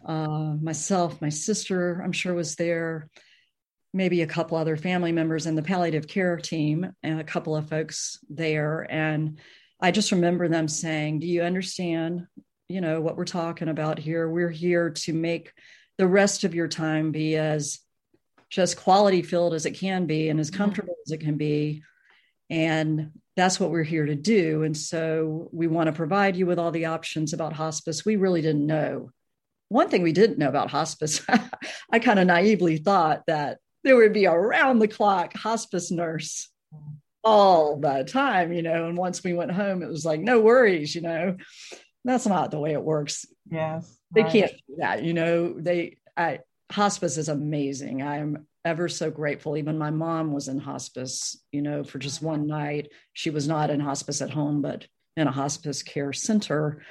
[0.05, 3.09] uh, myself, my sister, I'm sure was there,
[3.93, 7.69] maybe a couple other family members in the palliative care team, and a couple of
[7.69, 8.87] folks there.
[8.89, 9.39] And
[9.79, 12.27] I just remember them saying, Do you understand,
[12.67, 14.29] you know, what we're talking about here?
[14.29, 15.51] We're here to make
[15.97, 17.79] the rest of your time be as
[18.49, 20.57] just quality filled as it can be and as mm-hmm.
[20.57, 21.83] comfortable as it can be.
[22.49, 24.63] And that's what we're here to do.
[24.63, 28.05] And so we want to provide you with all the options about hospice.
[28.05, 29.09] We really didn't know
[29.69, 31.25] one thing we didn't know about hospice,
[31.91, 36.49] I kind of naively thought that there would be a round the clock hospice nurse
[37.23, 38.87] all the time, you know.
[38.87, 41.37] And once we went home, it was like, no worries, you know.
[42.05, 43.25] That's not the way it works.
[43.49, 43.97] Yes.
[44.11, 44.31] They right.
[44.31, 45.53] can't do that, you know.
[45.57, 46.39] They I
[46.71, 48.01] hospice is amazing.
[48.01, 49.57] I'm ever so grateful.
[49.57, 52.91] Even my mom was in hospice, you know, for just one night.
[53.13, 54.85] She was not in hospice at home, but
[55.15, 56.81] in a hospice care center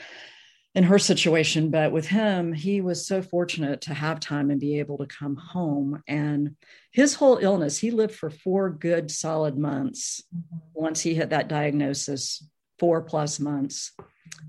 [0.74, 4.78] in her situation but with him he was so fortunate to have time and be
[4.78, 6.02] able to come home.
[6.06, 6.56] And
[6.92, 10.58] his whole illness he lived for four good solid months mm-hmm.
[10.74, 12.46] once he hit that diagnosis
[12.78, 13.92] four plus months.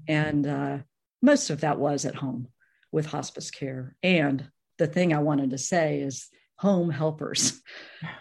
[0.08, 0.78] And uh,
[1.22, 2.48] most of that was at home
[2.92, 3.96] with hospice care.
[4.02, 4.50] And
[4.80, 7.62] the thing i wanted to say is home helpers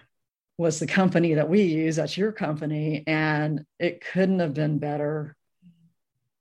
[0.59, 1.97] was the company that we use.
[1.97, 3.05] That's your company.
[3.07, 5.37] And it couldn't have been better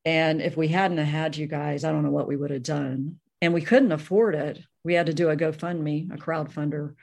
[0.05, 3.19] and if we hadn't had you guys, I don't know what we would have done.
[3.41, 4.59] And we couldn't afford it.
[4.83, 6.95] We had to do a GoFundMe, a crowdfunder,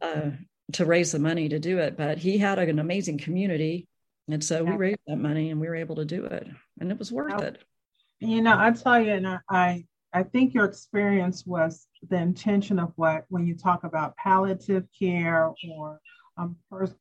[0.00, 0.30] uh,
[0.72, 1.96] to raise the money to do it.
[1.96, 3.88] But he had an amazing community.
[4.28, 6.46] And so we raised that money and we were able to do it.
[6.80, 7.62] And it was worth it.
[8.20, 12.92] You know, I tell you, and I, I think your experience was the intention of
[12.96, 16.00] what, when you talk about palliative care or
[16.38, 16.56] um,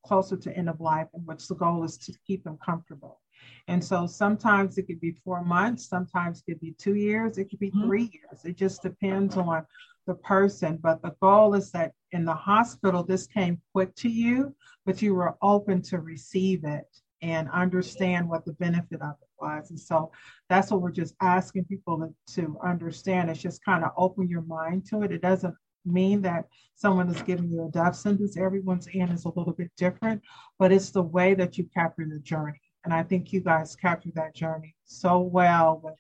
[0.06, 3.22] closer to end of life, in which the goal is to keep them comfortable.
[3.68, 7.50] And so sometimes it could be four months, sometimes it could be two years, it
[7.50, 7.86] could be mm-hmm.
[7.86, 8.46] three years.
[8.46, 9.66] It just depends on
[10.06, 10.78] the person.
[10.82, 14.56] But the goal is that in the hospital, this came quick to you,
[14.86, 16.86] but you were open to receive it
[17.22, 19.72] and understand what the benefit of it was.
[19.72, 20.12] And so
[20.48, 23.32] that's what we're just asking people to, to understand.
[23.32, 25.12] It's just kind of open your mind to it.
[25.12, 25.56] It doesn't
[25.86, 26.46] mean that
[26.76, 28.38] someone is giving you a death sentence.
[28.38, 30.22] Everyone's end is a little bit different,
[30.60, 32.62] but it's the way that you capture the journey.
[32.86, 35.96] And I think you guys captured that journey so well with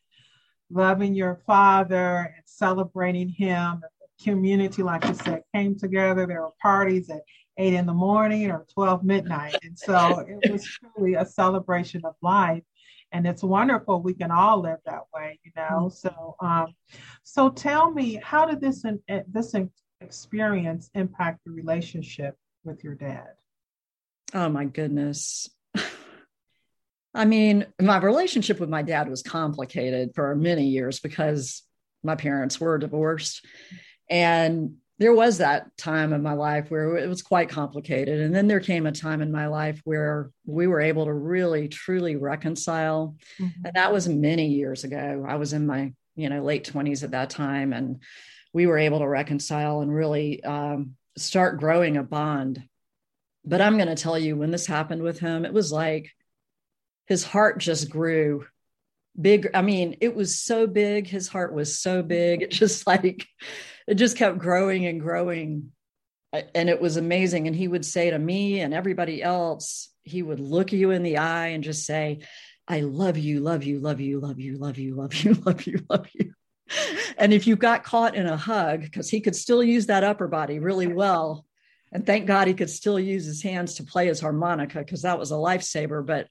[0.69, 3.81] loving your father and celebrating him.
[3.81, 6.27] The community, like you said, came together.
[6.27, 7.21] There were parties at
[7.57, 9.57] eight in the morning or 12 midnight.
[9.63, 12.63] And so it was truly a celebration of life.
[13.11, 15.89] And it's wonderful we can all live that way, you know.
[15.89, 16.07] Mm-hmm.
[16.07, 16.75] So, um,
[17.23, 19.55] so tell me, how did this in, this
[20.01, 23.29] experience impact the relationship with your dad?
[24.33, 25.49] Oh my goodness.
[27.15, 31.63] I mean, my relationship with my dad was complicated for many years because
[32.03, 33.45] my parents were divorced.
[34.09, 38.19] And there was that time in my life where it was quite complicated.
[38.19, 41.67] And then there came a time in my life where we were able to really,
[41.67, 43.15] truly reconcile.
[43.39, 43.65] Mm-hmm.
[43.65, 45.25] And that was many years ago.
[45.27, 47.73] I was in my, you know, late 20s at that time.
[47.73, 48.01] And
[48.53, 52.63] we were able to reconcile and really um, start growing a bond.
[53.43, 56.11] But I'm going to tell you, when this happened with him, it was like,
[57.05, 58.45] his heart just grew
[59.19, 59.49] big.
[59.53, 61.07] I mean, it was so big.
[61.07, 62.41] His heart was so big.
[62.43, 63.27] It just like,
[63.87, 65.71] it just kept growing and growing.
[66.33, 67.47] And it was amazing.
[67.47, 71.17] And he would say to me and everybody else, he would look you in the
[71.17, 72.19] eye and just say,
[72.67, 75.85] I love you, love you, love you, love you, love you, love you, love you,
[75.89, 76.33] love you.
[77.17, 80.27] And if you got caught in a hug, because he could still use that upper
[80.27, 81.45] body really well,
[81.91, 85.19] and thank God he could still use his hands to play his harmonica because that
[85.19, 86.05] was a lifesaver.
[86.05, 86.27] But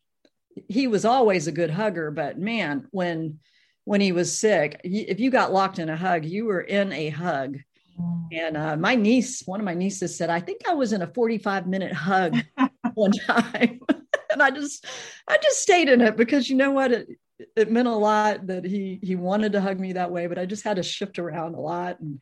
[0.68, 3.38] he was always a good hugger, but man, when
[3.84, 7.10] when he was sick, if you got locked in a hug, you were in a
[7.10, 7.58] hug.
[8.00, 8.28] Mm.
[8.32, 11.06] And uh, my niece, one of my nieces said, I think I was in a
[11.06, 12.36] 45 minute hug
[12.94, 13.80] one time.
[14.30, 14.86] and I just,
[15.28, 16.92] I just stayed in it because you know what?
[16.92, 17.08] It,
[17.56, 20.46] it meant a lot that he, he wanted to hug me that way, but I
[20.46, 22.00] just had to shift around a lot.
[22.00, 22.20] And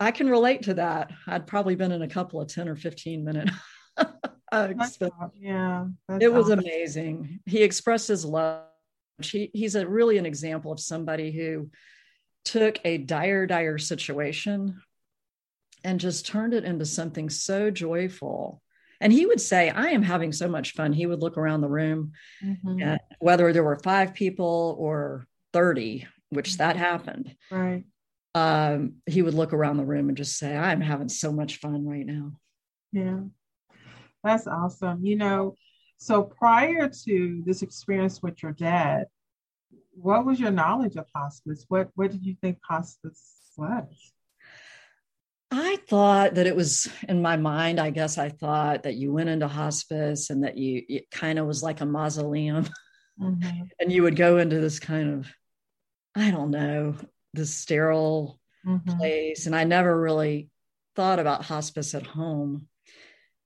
[0.00, 1.12] I can relate to that.
[1.26, 3.50] I'd probably been in a couple of 10 or 15 minute
[4.52, 4.98] hugs.
[5.34, 5.86] Yeah,
[6.20, 6.60] it was awesome.
[6.60, 7.40] amazing.
[7.46, 8.64] He expressed his love.
[9.22, 11.70] He, he's a really an example of somebody who
[12.44, 14.80] took a dire, dire situation
[15.84, 18.62] and just turned it into something so joyful.
[19.00, 20.92] And he would say, I am having so much fun.
[20.92, 22.12] He would look around the room,
[22.44, 22.96] mm-hmm.
[23.18, 26.84] whether there were five people or 30, which that mm-hmm.
[26.84, 27.36] happened.
[27.50, 27.84] Right.
[28.34, 31.86] Um, he would look around the room and just say, I'm having so much fun
[31.86, 32.32] right now.
[32.92, 33.20] Yeah.
[34.22, 35.04] That's awesome.
[35.04, 35.54] You know,
[35.98, 39.06] so prior to this experience with your dad,
[39.92, 41.64] what was your knowledge of hospice?
[41.68, 43.22] What what did you think hospice
[43.56, 44.12] was?
[45.50, 47.80] I thought that it was in my mind.
[47.80, 51.46] I guess I thought that you went into hospice and that you it kind of
[51.46, 52.68] was like a mausoleum,
[53.20, 53.62] mm-hmm.
[53.78, 55.32] and you would go into this kind of,
[56.14, 56.94] I don't know,
[57.34, 58.96] this sterile mm-hmm.
[58.96, 59.46] place.
[59.46, 60.50] And I never really
[60.96, 62.68] thought about hospice at home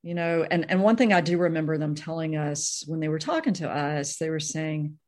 [0.05, 3.19] you know and and one thing i do remember them telling us when they were
[3.19, 4.99] talking to us they were saying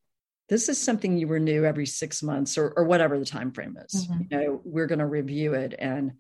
[0.48, 4.06] this is something you renew every six months or, or whatever the time frame is
[4.06, 4.22] mm-hmm.
[4.22, 5.74] you know we're going to review it.
[5.78, 6.12] And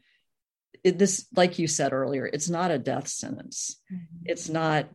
[0.84, 3.80] it, this like you said earlier it's not a death sentence.
[3.92, 4.24] Mm-hmm.
[4.26, 4.88] it's not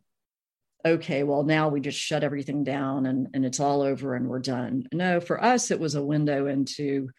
[0.84, 4.40] okay well now we just shut everything down and and it's all over and we're
[4.40, 4.88] done.
[4.94, 7.10] No for us it was a window into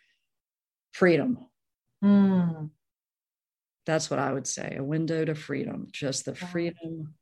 [0.92, 1.38] freedom.
[2.04, 2.70] Mm
[3.84, 7.14] that's what I would say a window to freedom, just the freedom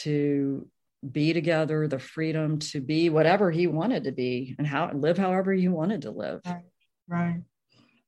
[0.00, 0.66] to
[1.08, 5.52] be together, the freedom to be whatever he wanted to be and how live however
[5.52, 6.40] he wanted to live.
[6.46, 6.62] Right.
[7.08, 7.42] right.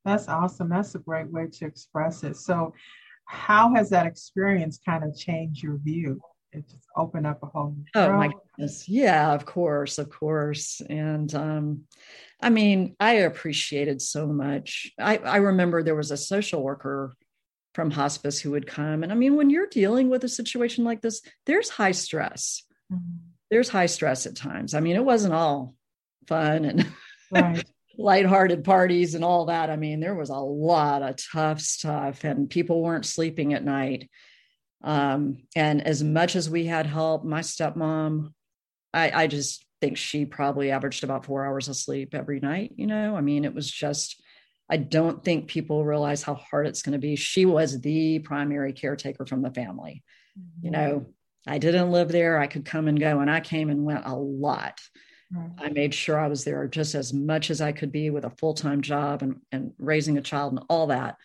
[0.04, 0.68] That's awesome.
[0.68, 2.36] That's a great way to express it.
[2.36, 2.74] So,
[3.26, 6.20] how has that experience kind of changed your view?
[6.52, 7.74] It just opened up a whole.
[7.94, 8.18] oh world.
[8.18, 8.88] my goodness!
[8.88, 10.80] Yeah, of course, of course.
[10.88, 11.84] And um,
[12.40, 14.92] I mean, I appreciated so much.
[14.98, 17.14] I, I remember there was a social worker
[17.74, 19.02] from hospice who would come.
[19.02, 22.62] And I mean, when you're dealing with a situation like this, there's high stress.
[22.92, 23.16] Mm-hmm.
[23.50, 24.74] There's high stress at times.
[24.74, 25.74] I mean, it wasn't all
[26.26, 26.86] fun and
[27.30, 27.64] right.
[27.98, 29.70] lighthearted parties and all that.
[29.70, 34.10] I mean, there was a lot of tough stuff, and people weren't sleeping at night.
[34.82, 38.32] Um, and as much as we had help, my stepmom,
[38.92, 42.72] I, I just think she probably averaged about four hours of sleep every night.
[42.76, 44.22] You know, I mean, it was just
[44.70, 47.16] I don't think people realize how hard it's going to be.
[47.16, 50.02] She was the primary caretaker from the family.
[50.62, 50.80] You mm-hmm.
[50.80, 51.06] know,
[51.46, 52.38] I didn't live there.
[52.38, 54.80] I could come and go, and I came and went a lot.
[55.32, 55.50] Right.
[55.58, 58.30] I made sure I was there just as much as I could be with a
[58.30, 61.16] full time job and, and raising a child and all that.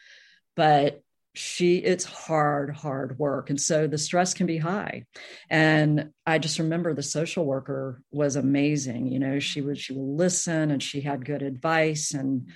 [0.55, 1.01] But
[1.35, 5.05] she it's hard hard work and so the stress can be high
[5.49, 10.17] and i just remember the social worker was amazing you know she would she would
[10.17, 12.51] listen and she had good advice and mm-hmm.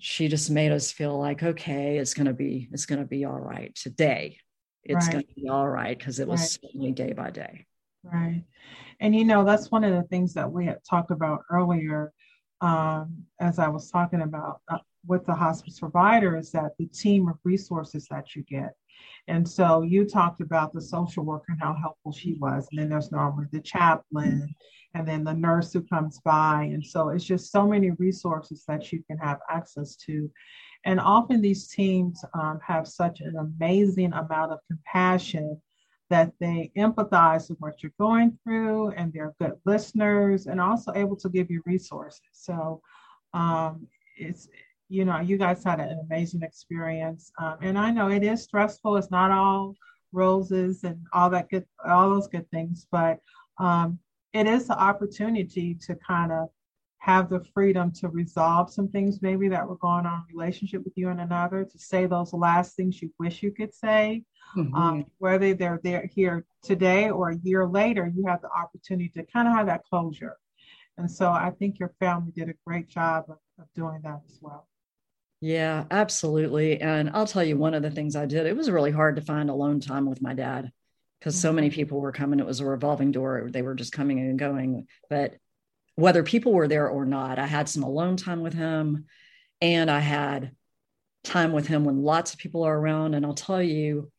[0.00, 3.24] She just made us feel like okay it's going to be it's going to be
[3.24, 4.36] all right today
[4.82, 5.12] it's right.
[5.12, 6.58] going to be all right because it was right.
[6.62, 7.66] certainly day by day
[8.02, 8.42] right
[9.00, 12.12] and you know that's one of the things that we had talked about earlier
[12.60, 17.28] um, as i was talking about uh, with the hospice provider is that the team
[17.28, 18.74] of resources that you get.
[19.28, 22.68] And so you talked about the social worker and how helpful she was.
[22.70, 24.54] And then there's normally the chaplain
[24.94, 26.64] and then the nurse who comes by.
[26.64, 30.30] And so it's just so many resources that you can have access to.
[30.84, 35.60] And often these teams um, have such an amazing amount of compassion
[36.10, 41.16] that they empathize with what you're going through and they're good listeners and also able
[41.16, 42.20] to give you resources.
[42.32, 42.82] So
[43.32, 43.86] um,
[44.16, 44.48] it's
[44.90, 47.30] you know, you guys had an amazing experience.
[47.38, 48.96] Um, and I know it is stressful.
[48.96, 49.76] It's not all
[50.12, 53.20] roses and all that good, all those good things, but
[53.58, 54.00] um,
[54.32, 56.48] it is the opportunity to kind of
[57.00, 60.92] have the freedom to resolve some things maybe that were going on in relationship with
[60.96, 64.22] you and another, to say those last things you wish you could say.
[64.56, 64.74] Mm-hmm.
[64.74, 69.24] Um, whether they're there here today or a year later, you have the opportunity to
[69.24, 70.36] kind of have that closure.
[70.98, 74.38] And so I think your family did a great job of, of doing that as
[74.42, 74.68] well.
[75.40, 76.82] Yeah, absolutely.
[76.82, 79.22] And I'll tell you one of the things I did, it was really hard to
[79.22, 80.70] find alone time with my dad
[81.18, 81.76] because so many mm-hmm.
[81.76, 82.40] people were coming.
[82.40, 83.48] It was a revolving door.
[83.50, 84.86] They were just coming and going.
[85.08, 85.36] But
[86.00, 89.06] whether people were there or not, I had some alone time with him
[89.60, 90.52] and I had
[91.24, 93.14] time with him when lots of people are around.
[93.14, 94.10] And I'll tell you,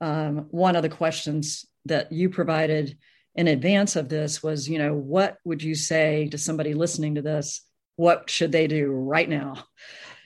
[0.00, 2.96] um, one of the questions that you provided
[3.34, 7.22] in advance of this was, you know, what would you say to somebody listening to
[7.22, 7.62] this?
[7.96, 9.64] What should they do right now?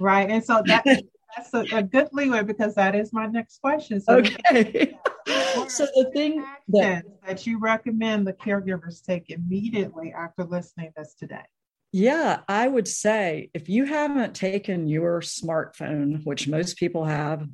[0.01, 0.28] Right.
[0.30, 0.84] And so that
[1.36, 4.01] that's a, a, good leeway because that is my next question.
[4.01, 4.99] So okay.
[5.69, 11.45] So the thing that, that you recommend the caregivers take immediately after listening this today.
[11.93, 17.47] Yeah, I would say if you haven't taken your smartphone, which most people have,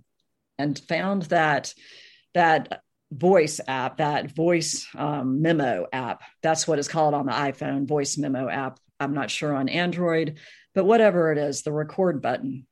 [0.58, 1.74] and found that
[2.34, 2.82] that
[3.12, 8.16] voice app, that voice um, memo app, that's what it's called on the iPhone, voice
[8.18, 8.80] memo app.
[8.98, 10.38] I'm not sure on Android,
[10.74, 12.66] but whatever it is, the record button,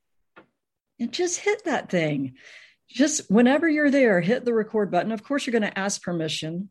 [0.99, 2.35] and just hit that thing.
[2.93, 5.11] Just whenever you're there, hit the record button.
[5.11, 6.69] Of course, you're going to ask permission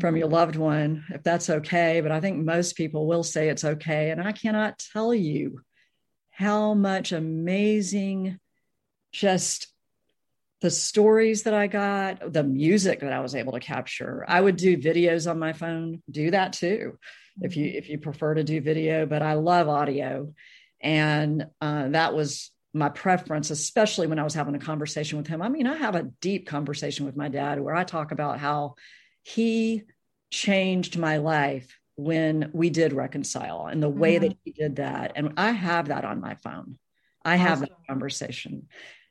[0.00, 3.64] from your loved one if that's okay, but I think most people will say it's
[3.64, 4.10] okay.
[4.10, 5.60] And I cannot tell you
[6.30, 8.38] how much amazing
[9.12, 9.68] just
[10.60, 14.24] the stories that I got, the music that I was able to capture.
[14.26, 16.98] I would do videos on my phone, do that too
[17.40, 20.32] if you if you prefer to do video but i love audio
[20.80, 25.42] and uh, that was my preference especially when i was having a conversation with him
[25.42, 28.74] i mean i have a deep conversation with my dad where i talk about how
[29.22, 29.82] he
[30.30, 34.28] changed my life when we did reconcile and the way mm-hmm.
[34.28, 36.78] that he did that and i have that on my phone
[37.24, 37.68] i have awesome.
[37.68, 38.66] that conversation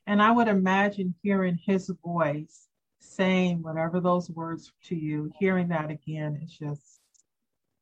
[0.07, 2.67] and i would imagine hearing his voice
[2.99, 7.01] saying whatever those words to you hearing that again is just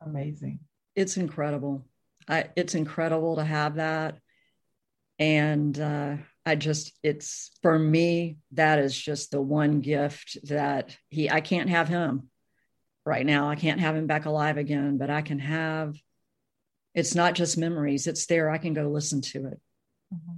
[0.01, 0.59] amazing.
[0.95, 1.85] It's incredible.
[2.27, 4.19] I, it's incredible to have that.
[5.19, 6.15] And uh,
[6.45, 11.69] I just, it's for me, that is just the one gift that he, I can't
[11.69, 12.29] have him
[13.05, 13.49] right now.
[13.49, 15.95] I can't have him back alive again, but I can have,
[16.95, 18.49] it's not just memories, it's there.
[18.49, 19.59] I can go listen to it.
[20.13, 20.37] Mm-hmm.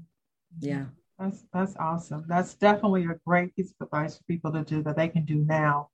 [0.60, 0.86] Yeah.
[1.20, 2.26] That's that's awesome.
[2.28, 5.36] That's definitely a great piece of advice for people to do that they can do
[5.36, 5.90] now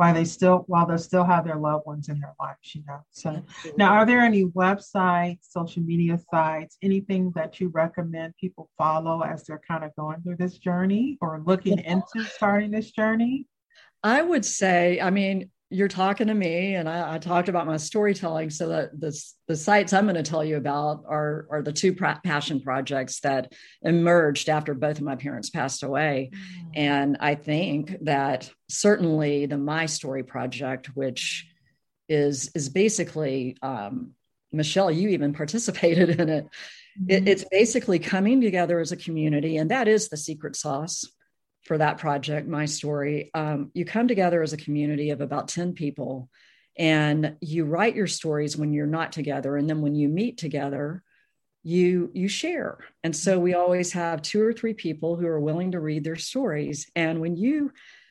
[0.00, 3.00] while they still while they still have their loved ones in their lives you know
[3.10, 3.72] so Absolutely.
[3.76, 9.44] now are there any websites social media sites anything that you recommend people follow as
[9.44, 13.44] they're kind of going through this journey or looking into starting this journey
[14.02, 17.76] i would say i mean you're talking to me and I, I, talked about my
[17.76, 19.16] storytelling so that the,
[19.46, 23.52] the sites i'm going to tell you about are, are the two passion projects that
[23.82, 26.70] emerged after both of my parents passed away mm.
[26.74, 31.46] and i think that certainly the my story project which
[32.08, 34.10] is is basically um,
[34.52, 36.44] michelle you even participated in it.
[36.44, 37.10] Mm-hmm.
[37.10, 41.04] it it's basically coming together as a community and that is the secret sauce
[41.62, 45.74] for that project, my story, um, you come together as a community of about 10
[45.74, 46.28] people
[46.78, 49.56] and you write your stories when you're not together.
[49.56, 51.02] And then when you meet together,
[51.62, 55.72] you you share and so we always have two or three people who are willing
[55.72, 57.70] to read their stories and when you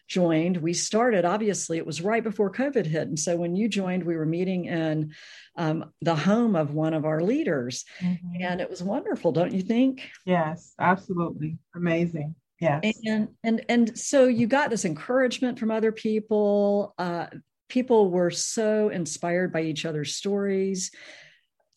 [0.09, 3.07] joined, we started, obviously, it was right before COVID hit.
[3.07, 5.13] And so when you joined, we were meeting in
[5.55, 7.85] um, the home of one of our leaders.
[8.01, 8.41] Mm-hmm.
[8.41, 10.09] And it was wonderful, don't you think?
[10.25, 11.59] Yes, absolutely.
[11.75, 12.35] Amazing.
[12.59, 12.99] Yes.
[13.05, 16.93] And and and so you got this encouragement from other people.
[16.97, 17.27] Uh,
[17.69, 20.91] people were so inspired by each other's stories.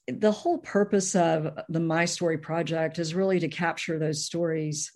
[0.09, 4.91] The whole purpose of the My Story project is really to capture those stories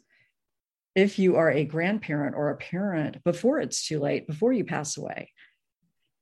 [0.97, 4.97] if you are a grandparent or a parent before it's too late, before you pass
[4.97, 5.31] away,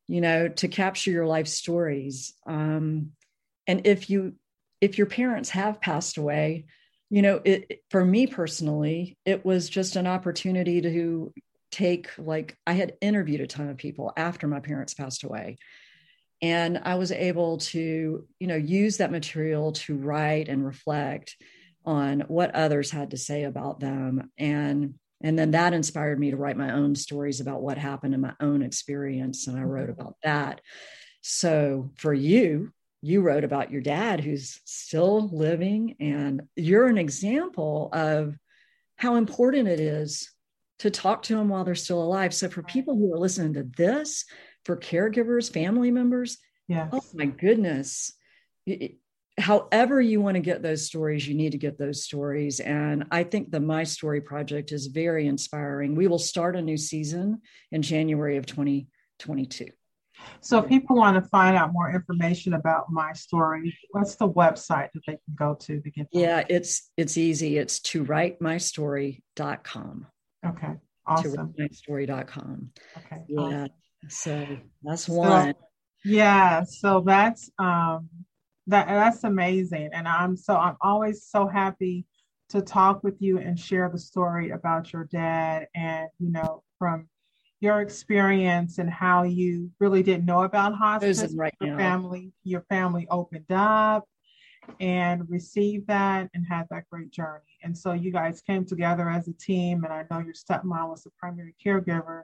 [0.09, 2.35] you know, to capture your life stories.
[2.47, 3.13] Um,
[3.69, 4.35] and if you,
[4.81, 6.67] if your parents have passed away,
[7.11, 11.33] you know, it, for me personally, it was just an opportunity to
[11.71, 15.59] take, like, I had interviewed a ton of people after my parents passed away.
[16.43, 21.37] And I was able to, you know, use that material to write and reflect
[21.87, 26.37] on what others had to say about them and and then that inspired me to
[26.37, 30.17] write my own stories about what happened in my own experience and i wrote about
[30.23, 30.61] that
[31.21, 32.73] so for you
[33.05, 38.37] you wrote about your dad who's still living and you're an example of
[38.97, 40.31] how important it is
[40.79, 43.69] to talk to them while they're still alive so for people who are listening to
[43.77, 44.25] this
[44.65, 46.39] for caregivers family members
[46.69, 48.13] yeah oh my goodness
[49.39, 52.61] however you want to get those stories, you need to get those stories.
[52.61, 55.95] And I think the My Story project is very inspiring.
[55.95, 57.43] We will start a new season
[57.73, 59.67] in January of 2022.
[60.41, 64.91] So if people want to find out more information about my story, what's the website
[64.95, 66.19] that they can go to to get that?
[66.19, 67.59] Yeah, it's it's easy.
[67.59, 70.07] It's to write my story.com.
[70.47, 70.75] Okay.
[71.07, 71.55] Awesome.
[71.55, 72.71] To mystory.com.
[72.99, 73.23] Okay.
[73.29, 73.41] Yeah.
[73.41, 73.69] Awesome.
[74.09, 74.47] So
[74.83, 75.53] that's one.
[75.53, 75.59] So,
[76.05, 76.65] yeah.
[76.65, 78.09] So that's um
[78.67, 82.07] that that's amazing and i'm so i'm always so happy
[82.49, 87.09] to talk with you and share the story about your dad and you know from
[87.65, 91.79] your experience and how you really didn't know about hospice right your now.
[91.79, 94.05] family your family opened up
[94.81, 97.41] and received that and had that great journey.
[97.63, 101.05] And so you guys came together as a team, and I know your stepmom was
[101.05, 102.23] the primary caregiver.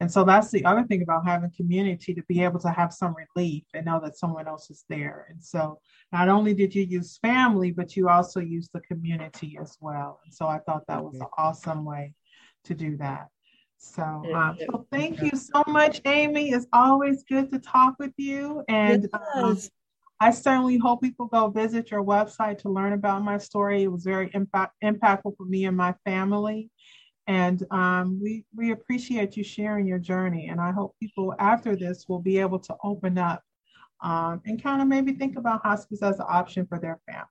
[0.00, 3.14] And so that's the other thing about having community to be able to have some
[3.36, 5.26] relief and know that someone else is there.
[5.30, 5.80] And so
[6.12, 10.20] not only did you use family, but you also used the community as well.
[10.24, 12.14] And so I thought that was an awesome way
[12.64, 13.28] to do that.
[13.82, 16.50] So, um, so thank you so much, Amy.
[16.50, 18.62] It's always good to talk with you.
[18.68, 19.58] And um,
[20.20, 23.82] I certainly hope people go visit your website to learn about my story.
[23.82, 26.70] It was very impact, impactful for me and my family.
[27.26, 30.48] And um, we, we appreciate you sharing your journey.
[30.48, 33.42] And I hope people after this will be able to open up
[34.02, 37.26] um, and kind of maybe think about hospice as an option for their family,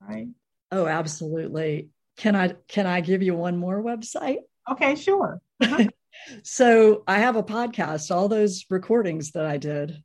[0.00, 0.28] right?
[0.72, 1.90] Oh, absolutely.
[2.16, 4.38] Can I can I give you one more website?
[4.70, 5.40] Okay, sure.
[5.60, 5.84] Uh-huh.
[6.42, 10.02] so I have a podcast, all those recordings that I did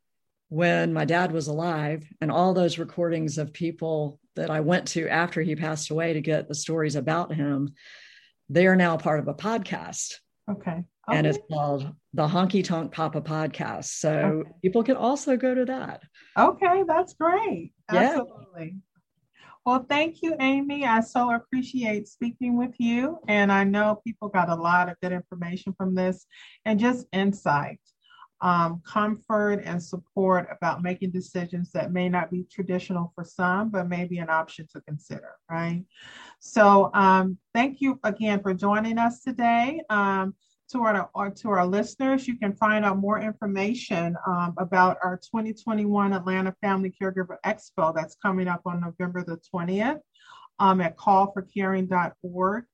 [0.49, 5.08] when my dad was alive and all those recordings of people that I went to
[5.08, 7.74] after he passed away to get the stories about him,
[8.49, 10.16] they are now part of a podcast.
[10.49, 10.72] Okay.
[10.72, 10.84] okay.
[11.08, 13.86] And oh, it's called the Honky Tonk Papa Podcast.
[13.86, 14.49] So okay.
[14.62, 16.03] people can also go to that.
[16.38, 17.74] Okay, that's great.
[17.89, 18.76] Absolutely.
[19.66, 20.86] Well, thank you, Amy.
[20.86, 23.18] I so appreciate speaking with you.
[23.28, 26.28] And I know people got a lot of good information from this
[26.66, 27.80] and just insight
[28.41, 33.89] um, comfort and support about making decisions that may not be traditional for some, but
[33.89, 35.84] maybe an option to consider, right?
[36.39, 39.82] So, um, thank you again for joining us today.
[39.89, 40.36] Um,
[40.72, 46.13] to our, to our listeners, you can find out more information um, about our 2021
[46.13, 49.99] Atlanta Family Caregiver Expo that's coming up on November the 20th
[50.59, 52.66] um, at callforcaring.org.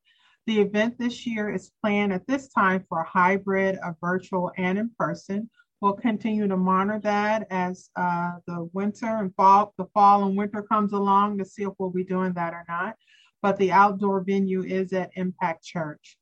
[0.47, 4.77] The event this year is planned at this time for a hybrid of virtual and
[4.77, 5.49] in person.
[5.81, 10.61] We'll continue to monitor that as uh, the winter and fall, the fall and winter
[10.61, 12.95] comes along to see if we'll be doing that or not.
[13.41, 16.17] But the outdoor venue is at Impact Church.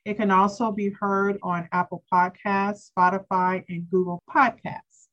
[0.04, 5.08] It can also be heard on Apple Podcasts, Spotify, and Google Podcasts.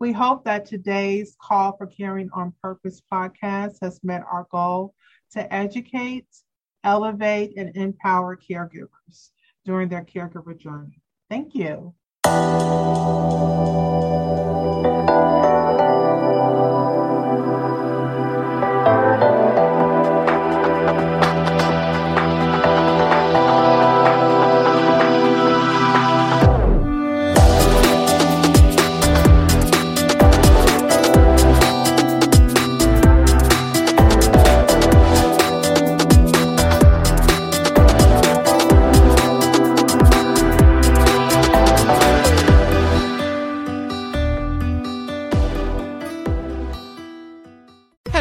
[0.00, 4.94] We hope that today's Call for Caring on Purpose podcast has met our goal
[5.32, 6.26] to educate,
[6.84, 9.30] elevate, and empower caregivers
[9.64, 11.00] during their caregiver journey.
[11.28, 11.94] Thank you.
[12.28, 14.04] フフフ
[14.36, 14.47] フフ。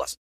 [0.00, 0.16] plus.